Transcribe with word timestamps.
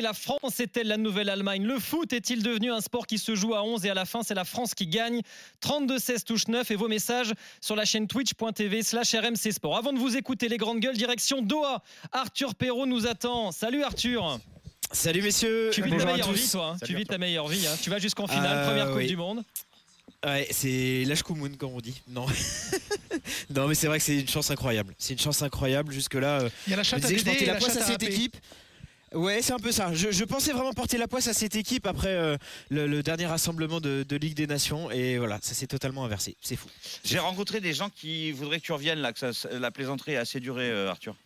La 0.00 0.12
France 0.14 0.60
est-elle 0.60 0.88
la 0.88 0.96
nouvelle 0.96 1.28
Allemagne 1.28 1.64
Le 1.64 1.78
foot 1.78 2.12
est-il 2.12 2.42
devenu 2.42 2.70
un 2.72 2.80
sport 2.80 3.06
qui 3.06 3.18
se 3.18 3.34
joue 3.34 3.54
à 3.54 3.62
11 3.62 3.84
et 3.84 3.90
à 3.90 3.94
la 3.94 4.04
fin 4.04 4.22
c'est 4.22 4.34
la 4.34 4.44
France 4.44 4.74
qui 4.74 4.86
gagne? 4.86 5.20
32-16 5.62 6.24
touche 6.24 6.48
9 6.48 6.70
et 6.70 6.76
vos 6.76 6.88
messages 6.88 7.32
sur 7.60 7.76
la 7.76 7.84
chaîne 7.84 8.06
twitch.tv 8.06 8.82
slash 8.82 9.14
RMC 9.14 9.52
Sport. 9.52 9.76
Avant 9.76 9.92
de 9.92 9.98
vous 9.98 10.16
écouter 10.16 10.48
les 10.48 10.56
grandes 10.56 10.80
gueules, 10.80 10.96
direction 10.96 11.42
Doha. 11.42 11.82
Arthur 12.12 12.54
Perrault 12.54 12.86
nous 12.86 13.06
attend. 13.06 13.52
Salut 13.52 13.82
Arthur 13.82 14.38
Salut 14.92 15.22
messieurs. 15.22 15.70
Tu 15.72 15.82
vis 15.82 15.90
ta 15.96 16.04
meilleure 16.04 16.32
vie 16.32 16.48
toi. 16.50 16.76
Tu 16.84 16.94
vis 16.96 17.04
ta 17.06 17.18
meilleure 17.18 17.46
vie. 17.48 17.66
Hein. 17.66 17.76
Tu 17.82 17.90
vas 17.90 17.98
jusqu'en 17.98 18.26
finale, 18.26 18.58
Euh, 18.58 18.66
première 18.66 18.86
Coupe 18.88 18.96
oui. 18.96 19.06
du 19.06 19.16
Monde. 19.16 19.44
Ouais, 20.26 20.48
c'est 20.50 21.04
l'Ashkumun 21.06 21.50
comme 21.56 21.72
on 21.74 21.80
dit. 21.80 22.02
Non. 22.08 22.26
non, 23.54 23.68
mais 23.68 23.74
c'est 23.74 23.86
vrai 23.86 23.98
que 23.98 24.04
c'est 24.04 24.18
une 24.20 24.28
chance 24.28 24.50
incroyable. 24.50 24.94
C'est 24.98 25.12
une 25.14 25.18
chance 25.18 25.40
incroyable 25.42 25.92
jusque-là. 25.92 26.40
euh, 26.40 26.50
Il 26.66 26.70
y 26.70 26.74
a 26.74 26.76
la 26.76 26.82
chatte 26.82 27.04
à 27.04 27.08
Dédé 27.08 27.46
la 27.46 27.54
la 27.54 27.60
chatte 27.60 27.76
à 27.76 27.84
cette 27.84 28.02
équipe. 28.02 28.36
Ouais, 29.12 29.42
c'est 29.42 29.52
un 29.52 29.58
peu 29.58 29.72
ça. 29.72 29.92
Je, 29.92 30.24
pensais 30.24 30.52
vraiment 30.52 30.72
porter 30.72 30.96
la 30.96 31.08
poisse 31.08 31.26
à 31.26 31.32
cette 31.32 31.56
équipe 31.56 31.86
après 31.86 32.14
euh, 32.14 32.36
le, 32.70 33.02
dernier 33.02 33.26
rassemblement 33.26 33.80
de, 33.80 34.16
Ligue 34.16 34.34
des 34.34 34.46
Nations. 34.46 34.90
Et 34.90 35.18
voilà, 35.18 35.38
ça 35.42 35.54
s'est 35.54 35.66
totalement 35.66 36.04
inversé. 36.04 36.36
C'est 36.40 36.56
fou. 36.56 36.68
J'ai 37.04 37.18
rencontré 37.18 37.60
des 37.60 37.72
gens 37.72 37.90
qui 37.90 38.30
voudraient 38.30 38.60
que 38.60 38.66
tu 38.66 38.72
reviennes 38.72 39.00
là, 39.00 39.12
que 39.12 39.56
la 39.56 39.70
plaisanterie 39.70 40.12
est 40.12 40.16
assez 40.16 40.38
durée, 40.38 40.70
euh, 40.70 40.90
Arthur. 40.90 41.16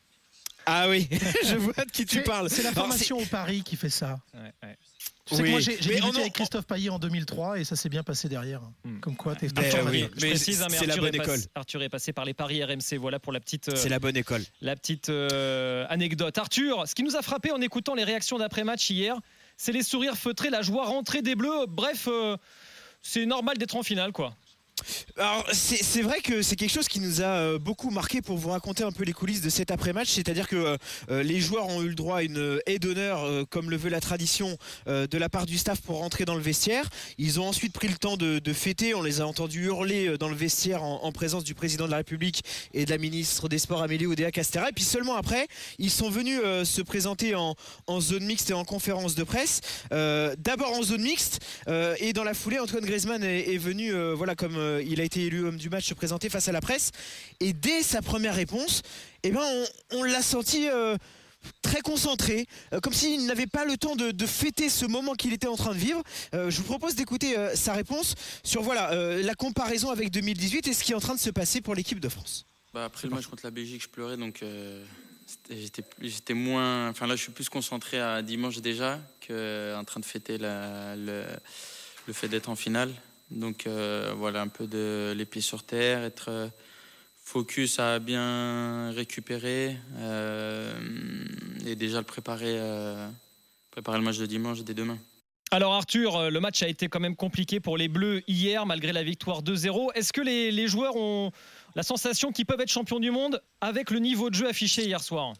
Ah 0.66 0.88
oui, 0.88 1.08
je 1.44 1.56
vois 1.56 1.84
de 1.84 1.90
qui 1.90 2.06
tu 2.06 2.22
parles. 2.22 2.48
C'est 2.50 2.62
la 2.62 2.70
Alors, 2.70 2.84
formation 2.84 3.18
au 3.18 3.26
Paris 3.26 3.62
qui 3.62 3.76
fait 3.76 3.90
ça. 3.90 4.18
Ouais, 4.34 4.52
ouais. 4.62 4.78
Tu 5.26 5.36
sais 5.36 5.42
Oui, 5.42 5.48
que 5.48 5.50
moi 5.52 5.60
j'ai 5.60 5.76
débuté 5.78 6.20
avec 6.20 6.32
Christophe 6.34 6.66
Payet 6.66 6.90
en 6.90 6.98
2003 6.98 7.58
et 7.58 7.64
ça 7.64 7.76
s'est 7.76 7.88
bien 7.88 8.02
passé 8.02 8.28
derrière. 8.28 8.60
Hmm. 8.84 9.00
Comme 9.00 9.16
quoi, 9.16 9.34
t'es 9.34 9.46
oui. 9.46 10.06
Je 10.16 10.20
mais 10.22 10.30
précise, 10.30 10.60
hein, 10.60 10.66
mais 10.70 10.76
c'est 10.76 10.86
la 10.86 10.94
Arthur, 10.94 11.10
bonne 11.10 11.20
école. 11.20 11.40
Arthur 11.54 11.82
est 11.82 11.88
passé 11.88 12.12
par 12.12 12.26
les 12.26 12.34
paris 12.34 12.62
RMC. 12.62 12.98
Voilà 12.98 13.18
pour 13.18 13.32
la 13.32 13.40
petite, 13.40 13.70
euh, 13.70 13.76
C'est 13.76 13.88
la 13.88 13.98
bonne 13.98 14.16
école. 14.16 14.42
la 14.60 14.76
petite 14.76 15.08
euh, 15.08 15.86
anecdote. 15.88 16.36
Arthur, 16.36 16.86
ce 16.86 16.94
qui 16.94 17.02
nous 17.02 17.16
a 17.16 17.22
frappé 17.22 17.52
en 17.52 17.60
écoutant 17.62 17.94
les 17.94 18.04
réactions 18.04 18.36
d'après-match 18.38 18.90
hier, 18.90 19.16
c'est 19.56 19.72
les 19.72 19.82
sourires 19.82 20.16
feutrés, 20.18 20.50
la 20.50 20.60
joie 20.60 20.84
rentrée 20.84 21.22
des 21.22 21.36
Bleus. 21.36 21.66
Bref, 21.68 22.06
euh, 22.08 22.36
c'est 23.00 23.24
normal 23.24 23.56
d'être 23.56 23.76
en 23.76 23.82
finale, 23.82 24.12
quoi. 24.12 24.36
Alors 25.16 25.46
c'est 25.52 26.02
vrai 26.02 26.20
que 26.20 26.42
c'est 26.42 26.56
quelque 26.56 26.72
chose 26.72 26.88
qui 26.88 26.98
nous 26.98 27.22
a 27.22 27.26
euh, 27.26 27.58
beaucoup 27.60 27.90
marqué 27.90 28.20
pour 28.20 28.36
vous 28.36 28.48
raconter 28.48 28.82
un 28.82 28.90
peu 28.90 29.04
les 29.04 29.12
coulisses 29.12 29.42
de 29.42 29.48
cet 29.48 29.70
après-match, 29.70 30.08
c'est-à-dire 30.08 30.48
que 30.48 30.56
euh, 30.56 30.76
euh, 31.08 31.22
les 31.22 31.40
joueurs 31.40 31.68
ont 31.68 31.82
eu 31.82 31.88
le 31.88 31.94
droit 31.94 32.18
à 32.18 32.22
une 32.22 32.58
aide 32.66 32.82
d'honneur 32.82 33.46
comme 33.48 33.70
le 33.70 33.76
veut 33.76 33.90
la 33.90 34.00
tradition 34.00 34.58
de 34.86 35.18
la 35.18 35.28
part 35.28 35.46
du 35.46 35.56
staff 35.56 35.80
pour 35.80 35.98
rentrer 35.98 36.24
dans 36.24 36.34
le 36.34 36.40
vestiaire. 36.40 36.88
Ils 37.18 37.40
ont 37.40 37.46
ensuite 37.46 37.72
pris 37.72 37.88
le 37.88 37.94
temps 37.94 38.16
de, 38.16 38.40
fêter, 38.52 38.94
on 38.94 39.02
les 39.02 39.20
a 39.20 39.26
entendus 39.26 39.64
hurler 39.66 40.18
dans 40.18 40.28
le 40.28 40.34
vestiaire 40.34 40.82
en, 40.82 41.04
en 41.04 41.12
présence 41.12 41.44
du 41.44 41.54
président 41.54 41.86
de 41.86 41.90
la 41.90 41.98
République 41.98 42.42
et 42.72 42.84
de 42.84 42.90
la 42.90 42.98
ministre 42.98 43.48
des 43.48 43.58
Sports 43.58 43.82
Amélie 43.82 44.06
Oudéa 44.06 44.30
Castera. 44.30 44.68
Et 44.68 44.72
puis 44.72 44.84
seulement 44.84 45.14
après, 45.14 45.46
ils 45.78 45.90
sont 45.90 46.10
venus 46.10 46.40
se 46.64 46.82
présenter 46.82 47.34
en, 47.34 47.54
zone 48.00 48.24
mixte 48.24 48.50
et 48.50 48.54
en 48.54 48.64
conférence 48.64 49.14
de 49.14 49.24
presse. 49.24 49.60
D'abord 49.90 50.72
en 50.72 50.82
zone 50.82 51.02
mixte 51.02 51.40
et 51.68 52.12
dans 52.12 52.24
la 52.24 52.34
foulée, 52.34 52.58
Antoine 52.58 52.84
Griezmann 52.84 53.22
est, 53.22 53.54
est 53.54 53.58
venu, 53.58 53.92
voilà, 54.14 54.34
comme 54.34 54.58
euh, 54.64 54.82
il 54.86 55.00
a 55.00 55.04
été 55.04 55.22
élu 55.26 55.46
homme 55.46 55.56
du 55.56 55.70
match, 55.70 55.86
se 55.86 55.94
présenter 55.94 56.28
face 56.28 56.48
à 56.48 56.52
la 56.52 56.60
presse. 56.60 56.90
Et 57.40 57.52
dès 57.52 57.82
sa 57.82 58.02
première 58.02 58.34
réponse, 58.34 58.82
eh 59.22 59.30
ben, 59.30 59.42
on, 59.92 60.02
l'a 60.02 60.22
senti. 60.22 60.68
euh, 60.68 60.96
très 61.60 61.82
concentré, 61.82 62.46
euh, 62.72 62.80
comme 62.80 62.94
s'il 62.94 63.26
n'avait 63.26 63.46
pas 63.46 63.66
le 63.66 63.76
temps 63.76 63.96
de, 63.96 64.26
fêter 64.26 64.70
ce 64.70 64.86
moment 64.86 65.12
qu'il 65.12 65.34
était 65.34 65.46
en 65.46 65.56
train 65.56 65.74
de 65.74 65.78
vivre. 65.78 66.02
Je 66.32 66.56
vous 66.56 66.62
propose 66.62 66.94
d'écouter 66.94 67.36
sa 67.54 67.74
réponse 67.74 68.14
sur 68.42 68.62
voilà 68.62 68.94
la 69.16 69.34
comparaison 69.34 69.90
avec 69.90 70.10
2018 70.10 70.66
et 70.68 70.72
ce 70.72 70.82
qui 70.82 70.92
est 70.92 70.94
en 70.94 71.00
train 71.00 71.14
de 71.14 71.20
se 71.20 71.28
passer 71.28 71.60
pour 71.60 71.74
l'équipe 71.74 72.00
de 72.00 72.08
France. 72.08 72.46
Bah, 72.72 72.86
après 72.86 73.08
le 73.08 73.14
match 73.14 73.26
contre 73.26 73.44
la 73.44 73.50
Belgique, 73.50 73.82
je 73.82 73.88
pleurais, 73.88 74.16
donc 74.16 74.42
j'étais 75.50 76.34
moins. 76.34 76.92
Là, 76.98 77.16
je 77.16 77.22
suis 77.22 77.32
plus 77.32 77.50
concentré 77.50 78.00
à 78.00 78.22
dimanche 78.22 78.62
déjà 78.62 78.98
qu'en 79.20 79.84
train 79.84 80.00
de 80.00 80.06
fêter 80.06 80.38
le 80.38 82.12
fait 82.14 82.28
d'être 82.28 82.48
en 82.48 82.56
finale. 82.56 82.90
Donc 83.34 83.66
euh, 83.66 84.14
voilà, 84.16 84.42
un 84.42 84.48
peu 84.48 84.66
de 84.66 85.12
les 85.16 85.24
pieds 85.24 85.42
sur 85.42 85.64
terre, 85.64 86.04
être 86.04 86.30
euh, 86.30 86.48
focus 87.24 87.80
à 87.80 87.98
bien 87.98 88.92
récupérer 88.92 89.76
euh, 89.98 90.72
et 91.66 91.74
déjà 91.74 91.98
le 91.98 92.04
préparer, 92.04 92.58
préparer 93.72 93.98
le 93.98 94.04
match 94.04 94.18
de 94.18 94.26
dimanche 94.26 94.62
dès 94.62 94.74
demain. 94.74 94.98
Alors 95.50 95.74
Arthur, 95.74 96.30
le 96.30 96.40
match 96.40 96.62
a 96.62 96.68
été 96.68 96.88
quand 96.88 97.00
même 97.00 97.16
compliqué 97.16 97.60
pour 97.60 97.76
les 97.76 97.88
Bleus 97.88 98.22
hier 98.28 98.66
malgré 98.66 98.92
la 98.92 99.02
victoire 99.02 99.42
2-0. 99.42 99.92
Est-ce 99.94 100.12
que 100.12 100.20
les 100.20 100.68
joueurs 100.68 100.96
ont 100.96 101.32
la 101.74 101.82
sensation 101.82 102.30
qu'ils 102.30 102.46
peuvent 102.46 102.60
être 102.60 102.70
champions 102.70 103.00
du 103.00 103.10
monde 103.10 103.42
avec 103.60 103.90
le 103.90 103.98
niveau 103.98 104.30
de 104.30 104.34
jeu 104.34 104.48
affiché 104.48 104.84
hier 104.84 105.02
soir? 105.02 105.34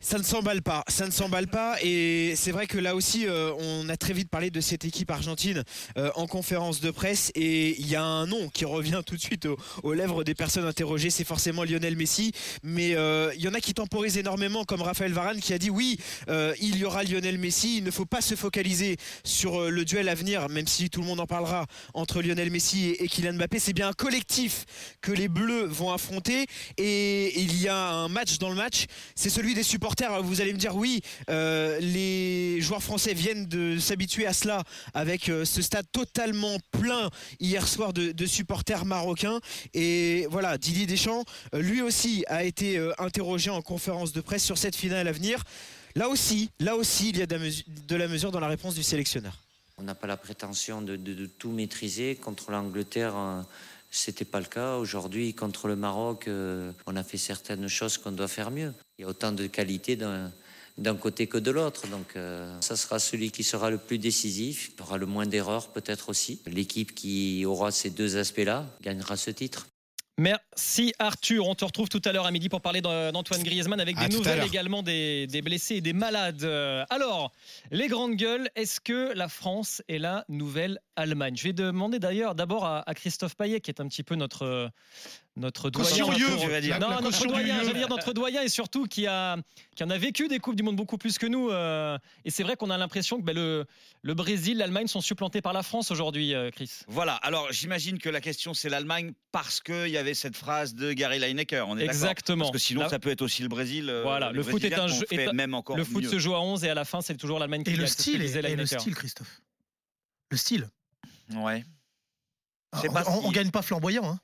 Ça 0.00 0.18
ne 0.18 0.22
s'emballe 0.22 0.62
pas, 0.62 0.84
ça 0.88 1.06
ne 1.06 1.10
s'emballe 1.10 1.48
pas. 1.48 1.76
Et 1.82 2.34
c'est 2.36 2.52
vrai 2.52 2.66
que 2.66 2.78
là 2.78 2.94
aussi 2.94 3.26
euh, 3.26 3.52
on 3.58 3.88
a 3.88 3.96
très 3.96 4.12
vite 4.12 4.28
parlé 4.28 4.50
de 4.50 4.60
cette 4.60 4.84
équipe 4.84 5.10
argentine 5.10 5.64
euh, 5.96 6.10
en 6.14 6.26
conférence 6.26 6.80
de 6.80 6.90
presse. 6.90 7.32
Et 7.34 7.80
il 7.80 7.88
y 7.88 7.96
a 7.96 8.02
un 8.02 8.26
nom 8.26 8.48
qui 8.48 8.64
revient 8.64 9.02
tout 9.04 9.16
de 9.16 9.20
suite 9.20 9.48
aux, 9.82 9.92
lèvres 9.92 10.24
des 10.24 10.34
personnes 10.34 10.66
interrogées, 10.66 11.10
c'est 11.10 11.24
forcément 11.24 11.64
Lionel 11.64 11.96
Messi. 11.96 12.32
Mais 12.62 12.94
euh, 12.94 13.32
il 13.36 13.42
y 13.42 13.48
en 13.48 13.54
a 13.54 13.60
qui 13.60 13.74
temporisent 13.74 14.18
énormément 14.18 14.64
comme 14.64 14.82
Raphaël 14.82 15.12
Varane 15.12 15.40
qui 15.40 15.52
a 15.52 15.58
dit 15.58 15.70
oui 15.70 15.98
il 16.60 16.76
y 16.76 16.84
aura 16.84 17.02
Lionel 17.04 17.38
Messi, 17.38 17.78
il 17.78 17.84
ne 17.84 17.90
faut 17.90 18.04
pas 18.04 18.20
se 18.20 18.34
focaliser 18.34 18.96
sur 19.24 19.70
le 19.70 19.84
duel 19.84 20.08
à 20.08 20.14
venir 20.14 20.48
même 20.48 20.66
si 20.66 20.90
tout 20.90 21.00
le 21.00 21.06
monde 21.06 21.20
en 21.20 21.26
parlera 21.26 21.66
entre 21.94 22.22
Lionel 22.22 22.50
Messi 22.50 22.86
et, 22.86 23.04
et 23.04 23.08
Kylian 23.08 23.34
Mbappé, 23.34 23.58
c'est 23.58 23.72
bien 23.72 23.88
un 23.88 23.92
collectif 23.92 24.64
que 25.00 25.12
les 25.12 25.28
Bleus 25.28 25.66
vont 25.66 25.92
affronter. 25.92 26.46
Et 26.76 27.40
il 27.40 27.60
y 27.60 27.68
a 27.68 27.90
un 27.90 28.08
match 28.08 28.38
dans 28.38 28.48
le 28.48 28.54
match, 28.54 28.86
c'est 29.14 29.30
celui 29.30 29.45
des 29.54 29.62
supporters. 29.62 30.22
Vous 30.22 30.40
allez 30.40 30.52
me 30.52 30.58
dire 30.58 30.76
oui, 30.76 31.00
euh, 31.30 31.78
les 31.80 32.60
joueurs 32.60 32.82
français 32.82 33.14
viennent 33.14 33.46
de 33.46 33.78
s'habituer 33.78 34.26
à 34.26 34.32
cela 34.32 34.62
avec 34.94 35.28
euh, 35.28 35.44
ce 35.44 35.62
stade 35.62 35.86
totalement 35.92 36.58
plein 36.70 37.10
hier 37.40 37.66
soir 37.66 37.92
de, 37.92 38.26
supporters 38.26 38.84
marocains. 38.84 39.40
Et 39.74 40.26
voilà, 40.30 40.58
Didier 40.58 40.86
Deschamps, 40.86 41.24
euh, 41.54 41.60
lui 41.60 41.82
aussi, 41.82 42.24
a 42.28 42.44
été 42.44 42.78
interrogé 42.98 43.50
en 43.50 43.62
conférence 43.62 44.12
de 44.12 44.20
presse 44.20 44.44
sur 44.44 44.58
cette 44.58 44.76
finale 44.76 45.08
à 45.08 45.12
venir. 45.12 45.42
Là 45.96 46.10
aussi, 46.10 46.50
là 46.60 46.76
aussi, 46.76 47.08
il 47.08 47.16
y 47.16 47.22
a 47.22 47.26
de 47.26 47.96
la 47.96 48.06
mesure, 48.06 48.30
dans 48.30 48.40
la 48.40 48.48
réponse 48.48 48.74
du 48.74 48.82
sélectionneur. 48.82 49.38
On 49.78 49.82
n'a 49.82 49.94
pas 49.94 50.06
la 50.06 50.18
prétention 50.18 50.82
de, 50.82 51.26
tout 51.38 51.50
maîtriser. 51.50 52.16
Contre 52.16 52.50
l'Angleterre, 52.50 53.14
euh, 53.16 53.42
c'était 53.96 54.24
pas 54.24 54.40
le 54.40 54.46
cas. 54.46 54.76
Aujourd'hui, 54.76 55.34
contre 55.34 55.68
le 55.68 55.76
Maroc, 55.76 56.28
euh, 56.28 56.70
on 56.86 56.96
a 56.96 57.02
fait 57.02 57.18
certaines 57.18 57.68
choses 57.68 57.98
qu'on 57.98 58.12
doit 58.12 58.28
faire 58.28 58.50
mieux. 58.50 58.72
Il 58.98 59.02
y 59.02 59.04
a 59.04 59.08
autant 59.08 59.32
de 59.32 59.46
qualité 59.46 59.96
d'un 59.96 60.96
côté 60.96 61.26
que 61.26 61.38
de 61.38 61.50
l'autre. 61.50 61.86
Donc, 61.88 62.14
euh, 62.16 62.54
ça 62.60 62.76
sera 62.76 62.98
celui 62.98 63.30
qui 63.30 63.42
sera 63.42 63.70
le 63.70 63.78
plus 63.78 63.98
décisif. 63.98 64.72
Y 64.78 64.82
aura 64.82 64.98
le 64.98 65.06
moins 65.06 65.26
d'erreurs, 65.26 65.68
peut-être 65.68 66.10
aussi. 66.10 66.40
L'équipe 66.46 66.94
qui 66.94 67.44
aura 67.46 67.70
ces 67.70 67.90
deux 67.90 68.16
aspects-là 68.16 68.66
gagnera 68.82 69.16
ce 69.16 69.30
titre. 69.30 69.66
Merci 70.18 70.94
Arthur. 70.98 71.46
On 71.46 71.54
te 71.54 71.64
retrouve 71.64 71.88
tout 71.90 72.00
à 72.04 72.12
l'heure 72.12 72.24
à 72.24 72.30
midi 72.30 72.48
pour 72.48 72.62
parler 72.62 72.80
d'A- 72.80 73.12
d'Antoine 73.12 73.42
Griezmann 73.42 73.80
avec 73.80 73.96
des 73.96 74.04
à 74.04 74.08
nouvelles 74.08 74.44
également 74.44 74.82
des, 74.82 75.26
des 75.26 75.42
blessés 75.42 75.76
et 75.76 75.80
des 75.82 75.92
malades. 75.92 76.42
Euh, 76.42 76.84
Alors, 76.88 77.32
les 77.70 77.86
grandes 77.88 78.16
gueules, 78.16 78.48
est-ce 78.56 78.80
que 78.80 79.12
la 79.14 79.28
France 79.28 79.82
est 79.88 79.98
la 79.98 80.24
nouvelle 80.28 80.78
Allemagne? 80.96 81.36
Je 81.36 81.42
vais 81.42 81.52
demander 81.52 81.98
d'ailleurs 81.98 82.34
d'abord 82.34 82.64
à, 82.64 82.88
à 82.88 82.94
Christophe 82.94 83.36
Payet 83.36 83.60
qui 83.60 83.70
est 83.70 83.80
un 83.80 83.88
petit 83.88 84.02
peu 84.02 84.14
notre 84.14 84.70
notre 85.36 85.68
doyen. 85.70 85.88
Je 85.88 86.48
vais 86.48 86.60
dire. 86.60 86.78
Non, 86.80 87.00
notre 87.00 87.26
doyen, 87.26 87.58
lieu. 87.58 87.64
j'allais 87.66 87.78
dire 87.78 87.88
notre 87.88 88.12
doyen 88.12 88.42
et 88.42 88.48
surtout 88.48 88.86
qui 88.86 89.06
a 89.06 89.36
qui 89.74 89.84
en 89.84 89.90
a 89.90 89.98
vécu 89.98 90.28
des 90.28 90.38
coupes 90.38 90.56
du 90.56 90.62
monde 90.62 90.76
beaucoup 90.76 90.96
plus 90.98 91.18
que 91.18 91.26
nous. 91.26 91.50
euh, 91.50 91.98
et 92.24 92.30
c'est 92.30 92.42
vrai 92.42 92.56
qu'on 92.56 92.70
a 92.70 92.78
l'impression 92.78 93.18
que 93.18 93.22
ben, 93.22 93.34
le 93.34 93.66
le 94.02 94.14
Brésil, 94.14 94.58
l'Allemagne 94.58 94.86
sont 94.86 95.00
supplantés 95.00 95.42
par 95.42 95.52
la 95.52 95.62
France 95.62 95.90
aujourd'hui, 95.90 96.34
euh, 96.34 96.50
Chris. 96.50 96.70
Voilà, 96.88 97.14
alors 97.16 97.52
j'imagine 97.52 97.98
que 97.98 98.08
la 98.08 98.20
question 98.20 98.54
c'est 98.54 98.68
l'Allemagne 98.70 99.12
parce 99.32 99.60
qu'il 99.60 99.88
y 99.88 99.98
avait 99.98 100.14
cette 100.14 100.36
phrase 100.36 100.74
de 100.74 100.92
Gary 100.92 101.18
Lineker, 101.18 101.68
on 101.68 101.76
est 101.76 101.84
Exactement. 101.84 102.44
Parce 102.44 102.52
que 102.52 102.58
sinon 102.58 102.82
Là- 102.82 102.88
ça 102.88 102.98
peut 102.98 103.10
être 103.10 103.22
aussi 103.22 103.42
le 103.42 103.48
Brésil. 103.48 103.90
euh, 103.90 104.02
Voilà, 104.02 104.32
le 104.32 104.42
foot 104.42 104.64
est 104.64 104.72
un 104.78 104.86
jeu- 104.88 105.04
est 105.10 105.32
même 105.32 105.54
encore 105.54 105.76
Le 105.76 105.84
foot 105.84 106.02
mieux. 106.04 106.08
se 106.08 106.18
joue 106.18 106.34
à 106.34 106.40
11 106.40 106.64
et 106.64 106.70
à 106.70 106.74
la 106.74 106.84
fin, 106.84 107.00
c'est 107.02 107.16
toujours 107.16 107.38
l'Allemagne 107.38 107.62
qui 107.62 107.70
Et 107.72 107.76
le 107.76 107.84
que 107.84 107.90
style, 107.90 108.22
et, 108.22 108.30
et 108.36 108.56
le 108.56 108.64
style, 108.66 108.94
Christophe. 108.94 109.40
Le 110.30 110.36
style. 110.36 110.68
Ouais. 111.34 111.64
Je 112.82 112.88
pas 112.88 113.04
on- 113.08 113.20
si- 113.20 113.26
on 113.26 113.30
gagne 113.30 113.50
pas 113.50 113.62
flamboyant. 113.62 114.04
Hein. 114.04 114.18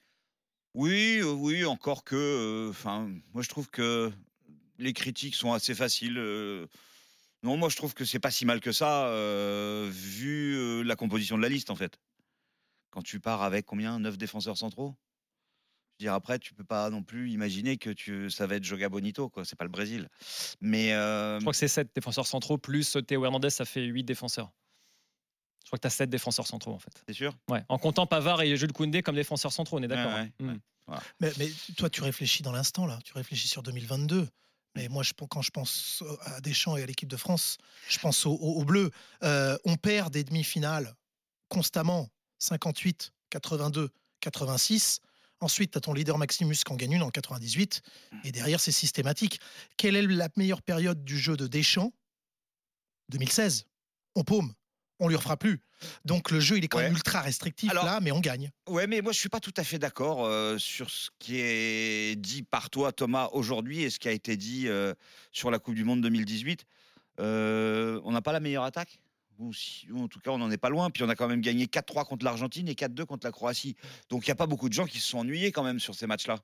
Oui, 0.74 1.18
euh, 1.22 1.32
oui, 1.32 1.64
encore 1.64 2.04
que. 2.04 2.16
euh, 2.16 2.70
Enfin, 2.70 3.10
moi 3.34 3.42
je 3.42 3.48
trouve 3.48 3.68
que 3.70 4.10
les 4.78 4.92
critiques 4.92 5.34
sont 5.34 5.52
assez 5.52 5.74
faciles. 5.74 6.18
euh, 6.18 6.66
Non, 7.42 7.56
moi 7.56 7.68
je 7.68 7.76
trouve 7.76 7.94
que 7.94 8.04
c'est 8.04 8.20
pas 8.20 8.30
si 8.30 8.46
mal 8.46 8.60
que 8.60 8.72
ça, 8.72 9.06
euh, 9.08 9.90
vu 9.92 10.56
euh, 10.56 10.82
la 10.82 10.96
composition 10.96 11.36
de 11.36 11.42
la 11.42 11.48
liste 11.48 11.70
en 11.70 11.76
fait. 11.76 11.98
Quand 12.90 13.02
tu 13.02 13.20
pars 13.20 13.42
avec 13.42 13.66
combien? 13.66 13.98
9 14.00 14.18
défenseurs 14.18 14.58
centraux? 14.58 14.94
Je 15.98 16.04
veux 16.04 16.08
dire, 16.08 16.14
après, 16.14 16.38
tu 16.38 16.54
peux 16.54 16.64
pas 16.64 16.90
non 16.90 17.02
plus 17.02 17.30
imaginer 17.30 17.76
que 17.78 17.90
tu, 17.90 18.30
ça 18.30 18.46
va 18.46 18.56
être 18.56 18.64
Joga 18.64 18.88
Bonito, 18.88 19.28
quoi. 19.28 19.44
C'est 19.44 19.56
pas 19.56 19.64
le 19.64 19.70
Brésil. 19.70 20.08
Mais 20.60 20.92
euh, 20.94 21.36
Je 21.38 21.42
crois 21.44 21.52
que 21.52 21.58
c'est 21.58 21.68
7 21.68 21.90
défenseurs 21.94 22.26
centraux, 22.26 22.58
plus 22.58 22.96
Théo 23.06 23.24
Hernandez, 23.24 23.50
ça 23.50 23.64
fait 23.64 23.84
8 23.84 24.04
défenseurs. 24.04 24.52
Je 25.64 25.68
crois 25.68 25.78
que 25.78 25.82
tu 25.82 25.86
as 25.86 25.90
7 25.90 26.10
défenseurs 26.10 26.46
centraux, 26.46 26.72
en 26.72 26.78
fait. 26.78 27.02
c'est 27.06 27.14
sûr? 27.14 27.34
Ouais. 27.48 27.62
En 27.68 27.78
comptant 27.78 28.06
Pavard 28.06 28.42
et 28.42 28.56
Jules 28.56 28.72
Koundé 28.72 29.02
comme 29.02 29.14
défenseurs 29.14 29.52
centraux, 29.52 29.78
on 29.78 29.82
est 29.82 29.88
d'accord. 29.88 30.12
Ouais, 30.12 30.30
ouais, 30.40 30.48
hein. 30.48 30.58
Mm. 30.88 30.94
Mais, 31.20 31.32
mais 31.38 31.50
toi, 31.76 31.88
tu 31.88 32.02
réfléchis 32.02 32.42
dans 32.42 32.52
l'instant, 32.52 32.86
là. 32.86 32.98
Tu 33.04 33.12
réfléchis 33.14 33.48
sur 33.48 33.62
2022. 33.62 34.28
Mais 34.74 34.88
moi, 34.88 35.02
je, 35.02 35.12
quand 35.12 35.42
je 35.42 35.50
pense 35.50 36.02
à 36.22 36.40
Deschamps 36.40 36.76
et 36.76 36.82
à 36.82 36.86
l'équipe 36.86 37.08
de 37.08 37.16
France, 37.16 37.58
je 37.88 37.98
pense 37.98 38.26
aux 38.26 38.32
au, 38.32 38.64
Bleus. 38.64 38.90
Euh, 39.22 39.56
on 39.64 39.76
perd 39.76 40.12
des 40.12 40.24
demi-finales 40.24 40.94
constamment. 41.48 42.08
58, 42.38 43.12
82, 43.30 43.90
86. 44.20 45.00
Ensuite, 45.40 45.72
tu 45.72 45.78
as 45.78 45.80
ton 45.80 45.92
leader 45.92 46.18
Maximus 46.18 46.56
qui 46.56 46.72
en 46.72 46.76
gagne 46.76 46.92
une 46.92 47.02
en 47.02 47.10
98. 47.10 47.82
Et 48.24 48.32
derrière, 48.32 48.60
c'est 48.60 48.72
systématique. 48.72 49.40
Quelle 49.76 49.96
est 49.96 50.02
la 50.02 50.28
meilleure 50.36 50.62
période 50.62 51.04
du 51.04 51.18
jeu 51.18 51.36
de 51.36 51.46
Deschamps? 51.46 51.92
2016. 53.10 53.66
On 54.14 54.24
paume. 54.24 54.52
On 55.04 55.08
lui 55.08 55.16
refera 55.16 55.36
plus. 55.36 55.60
Donc 56.04 56.30
le 56.30 56.38
jeu, 56.38 56.58
il 56.58 56.64
est 56.64 56.68
quand 56.68 56.78
Ouais. 56.78 56.84
même 56.84 56.92
ultra 56.92 57.20
restrictif 57.22 57.68
Alors- 57.70 57.84
là, 57.84 57.98
mais 58.00 58.12
on 58.12 58.20
gagne. 58.20 58.50
Ouais, 58.68 58.86
mais 58.86 59.00
moi 59.00 59.12
je 59.12 59.18
suis 59.18 59.28
pas 59.28 59.40
tout 59.40 59.52
à 59.56 59.64
fait 59.64 59.80
d'accord 59.80 60.24
euh, 60.24 60.56
sur 60.56 60.88
ce 60.90 61.10
qui 61.18 61.40
est 61.40 62.14
dit 62.16 62.44
par 62.44 62.70
toi, 62.70 62.92
Thomas, 62.92 63.28
aujourd'hui 63.32 63.82
et 63.82 63.90
ce 63.90 63.98
qui 63.98 64.06
a 64.06 64.12
été 64.12 64.36
dit 64.36 64.68
euh, 64.68 64.94
sur 65.32 65.50
la 65.50 65.58
Coupe 65.58 65.74
du 65.74 65.82
Monde 65.82 66.00
2018. 66.02 66.64
Euh, 67.20 68.00
on 68.04 68.12
n'a 68.12 68.22
pas 68.22 68.32
la 68.32 68.38
meilleure 68.40 68.62
attaque? 68.64 69.00
Ou, 69.38 69.52
si- 69.52 69.88
ou 69.90 70.04
en 70.04 70.08
tout 70.08 70.20
cas, 70.20 70.30
on 70.30 70.38
n'en 70.38 70.50
est 70.52 70.56
pas 70.56 70.68
loin. 70.68 70.88
Puis 70.90 71.02
on 71.02 71.08
a 71.08 71.16
quand 71.16 71.26
même 71.26 71.40
gagné 71.40 71.66
4-3 71.66 72.04
contre 72.04 72.24
l'Argentine 72.24 72.68
et 72.68 72.74
4-2 72.74 73.04
contre 73.04 73.26
la 73.26 73.32
Croatie. 73.32 73.74
Donc 74.08 74.24
il 74.24 74.30
n'y 74.30 74.32
a 74.32 74.36
pas 74.36 74.46
beaucoup 74.46 74.68
de 74.68 74.74
gens 74.74 74.86
qui 74.86 75.00
se 75.00 75.08
sont 75.08 75.18
ennuyés 75.18 75.50
quand 75.50 75.64
même 75.64 75.80
sur 75.80 75.96
ces 75.96 76.06
matchs-là. 76.06 76.36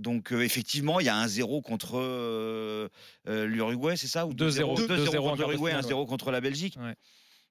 Donc 0.00 0.32
euh, 0.32 0.42
effectivement, 0.42 0.98
il 0.98 1.06
y 1.06 1.08
a 1.08 1.16
un 1.16 1.28
0 1.28 1.62
contre 1.62 1.98
euh, 1.98 2.88
euh, 3.28 3.46
l'Uruguay, 3.46 3.96
c'est 3.96 4.08
ça? 4.08 4.26
Ou 4.26 4.34
2-0, 4.34 4.76
2-0 4.76 4.86
2-0 4.86 5.18
en 5.18 5.22
contre 5.30 5.36
l'Uruguay, 5.48 5.70
finale, 5.70 5.84
1-0 5.84 6.06
contre 6.06 6.30
la 6.32 6.40
Belgique. 6.40 6.76
Ouais. 6.80 6.94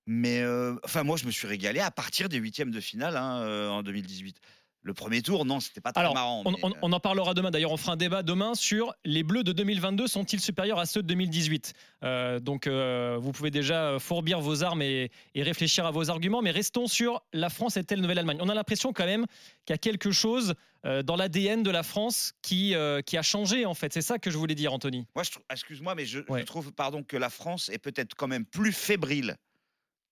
Mais 0.08 0.42
euh, 0.42 0.76
enfin, 0.84 1.04
moi, 1.04 1.18
je 1.18 1.26
me 1.26 1.32
suis 1.32 1.48
régalé 1.48 1.80
à 1.80 1.92
partir 1.92 2.30
des 2.30 2.38
huitièmes 2.38 2.72
de 2.72 2.80
finale 2.80 3.18
hein, 3.18 3.40
euh, 3.42 3.70
en 3.70 3.82
2018. 3.84 4.38
Le 4.84 4.94
premier 4.94 5.24
tour, 5.24 5.46
non, 5.46 5.60
c'était 5.60 5.82
pas 5.82 5.92
très 5.92 6.02
Alors, 6.02 6.14
marrant. 6.14 6.44
On, 6.46 6.52
mais, 6.52 6.58
on- 6.62 6.74
on 6.84 6.94
en 6.94 7.00
parlera 7.00 7.34
demain. 7.34 7.50
D'ailleurs, 7.50 7.72
on 7.72 7.78
fera 7.78 7.94
un 7.94 7.98
débat 7.98 8.22
demain 8.22 8.54
sur 8.54 8.94
les 9.04 9.24
Bleus 9.24 9.44
de 9.44 9.52
2022 9.52 10.06
sont-ils 10.06 10.40
supérieurs 10.40 10.78
à 10.78 10.86
ceux 10.86 11.02
de 11.02 11.08
2018 11.08 11.74
Euh, 12.04 12.40
Donc, 12.40 12.68
euh, 12.68 13.18
vous 13.20 13.32
pouvez 13.32 13.50
déjà 13.50 13.98
fourbir 13.98 14.42
vos 14.42 14.62
armes 14.62 14.84
et, 14.84 15.10
et 15.34 15.42
réfléchir 15.42 15.88
à 15.88 15.92
vos 15.92 16.12
arguments. 16.12 16.44
Mais 16.44 16.52
restons 16.52 16.86
sur 16.86 17.24
la 17.34 17.50
France 17.50 17.78
est-elle 17.78 18.00
Nouvelle-Allemagne? 18.02 18.38
On 18.42 18.50
a 18.50 18.54
l'impression 18.54 18.94
quand 18.94 19.08
même 19.08 19.26
qu'il 19.66 19.74
y 19.74 19.76
a 19.76 19.80
quelque 19.80 20.12
chose 20.12 20.54
euh, 20.86 21.02
dans 21.02 21.16
l'ADN 21.16 21.64
de 21.64 21.72
la 21.72 21.82
France 21.82 22.34
qui, 22.44 22.76
qui 23.08 23.18
a 23.18 23.22
changé, 23.24 23.66
en 23.66 23.74
fait. 23.74 23.92
C'est 23.92 24.04
ça 24.04 24.20
que 24.20 24.30
je 24.30 24.38
voulais 24.38 24.54
dire, 24.54 24.72
Anthony. 24.72 25.08
Moi, 25.16 25.24
excuse-moi, 25.50 25.96
mais 25.96 26.06
je, 26.06 26.20
je 26.30 26.44
trouve 26.44 26.72
pardon, 26.72 27.02
que 27.02 27.18
la 27.18 27.32
France 27.32 27.70
est 27.70 27.80
peut-être 27.80 28.14
quand 28.14 28.28
même 28.28 28.46
plus 28.46 28.72
fébrile 28.72 29.36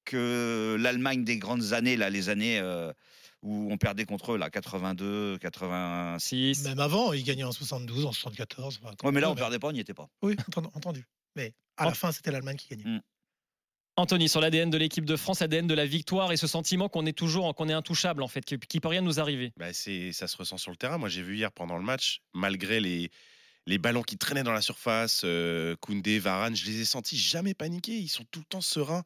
que 0.05 0.75
l'Allemagne 0.79 1.23
des 1.23 1.37
grandes 1.37 1.73
années, 1.73 1.95
là, 1.97 2.09
les 2.09 2.29
années 2.29 2.59
euh, 2.59 2.91
où 3.41 3.69
on 3.71 3.77
perdait 3.77 4.05
contre 4.05 4.33
eux, 4.33 4.37
là, 4.37 4.49
82, 4.49 5.37
86. 5.39 6.55
6. 6.55 6.63
Même 6.67 6.79
avant, 6.79 7.13
il 7.13 7.23
gagnait 7.23 7.43
en 7.43 7.51
72, 7.51 8.05
en 8.05 8.11
74. 8.11 8.79
enfin, 8.83 8.95
Ouais, 9.03 9.11
mais 9.11 9.21
là, 9.21 9.27
on 9.27 9.31
même. 9.31 9.39
perdait 9.39 9.59
pas, 9.59 9.67
on 9.67 9.71
n'y 9.71 9.79
était 9.79 9.93
pas. 9.93 10.09
Oui, 10.21 10.35
entendu- 10.47 10.69
entendu. 10.73 11.05
Mais 11.35 11.53
à 11.77 11.83
En- 11.85 11.89
la 11.89 11.93
fin, 11.95 12.11
c'était 12.11 12.31
l'Allemagne 12.31 12.57
qui 12.57 12.67
gagnait. 12.69 12.99
Anthony, 13.95 14.27
sur 14.27 14.41
l'ADN 14.41 14.71
de 14.71 14.77
l'équipe 14.77 15.05
de 15.05 15.15
France, 15.15 15.39
l'ADN 15.41 15.67
de 15.67 15.73
la 15.75 15.85
victoire 15.85 16.31
et 16.31 16.37
ce 16.37 16.47
sentiment 16.47 16.89
qu'on 16.89 17.05
est 17.05 17.13
toujours, 17.17 17.53
qu'on 17.53 17.69
est 17.69 17.73
intouchable, 17.73 18.23
en 18.23 18.27
fait, 18.27 18.43
qui, 18.43 18.57
qui 18.57 18.79
peut 18.79 18.87
rien 18.87 19.01
nous 19.01 19.19
arriver. 19.19 19.51
Bah, 19.57 19.71
c'est, 19.71 20.11
ça 20.13 20.27
se 20.27 20.35
ressent 20.35 20.57
sur 20.57 20.71
le 20.71 20.77
terrain. 20.77 20.97
Moi, 20.97 21.09
j'ai 21.09 21.21
vu 21.21 21.35
hier 21.37 21.51
pendant 21.51 21.77
le 21.77 21.83
match, 21.83 22.21
malgré 22.33 22.79
les, 22.79 23.11
les 23.67 23.77
ballons 23.77 24.01
qui 24.01 24.17
traînaient 24.17 24.41
dans 24.41 24.51
la 24.51 24.63
surface, 24.63 25.21
euh, 25.25 25.75
Koundé, 25.79 26.17
Varane, 26.17 26.55
je 26.55 26.65
les 26.65 26.81
ai 26.81 26.85
sentis 26.85 27.17
jamais 27.19 27.53
paniquer. 27.53 27.95
Ils 27.95 28.07
sont 28.09 28.23
tout 28.31 28.39
le 28.39 28.45
temps 28.45 28.61
sereins. 28.61 29.03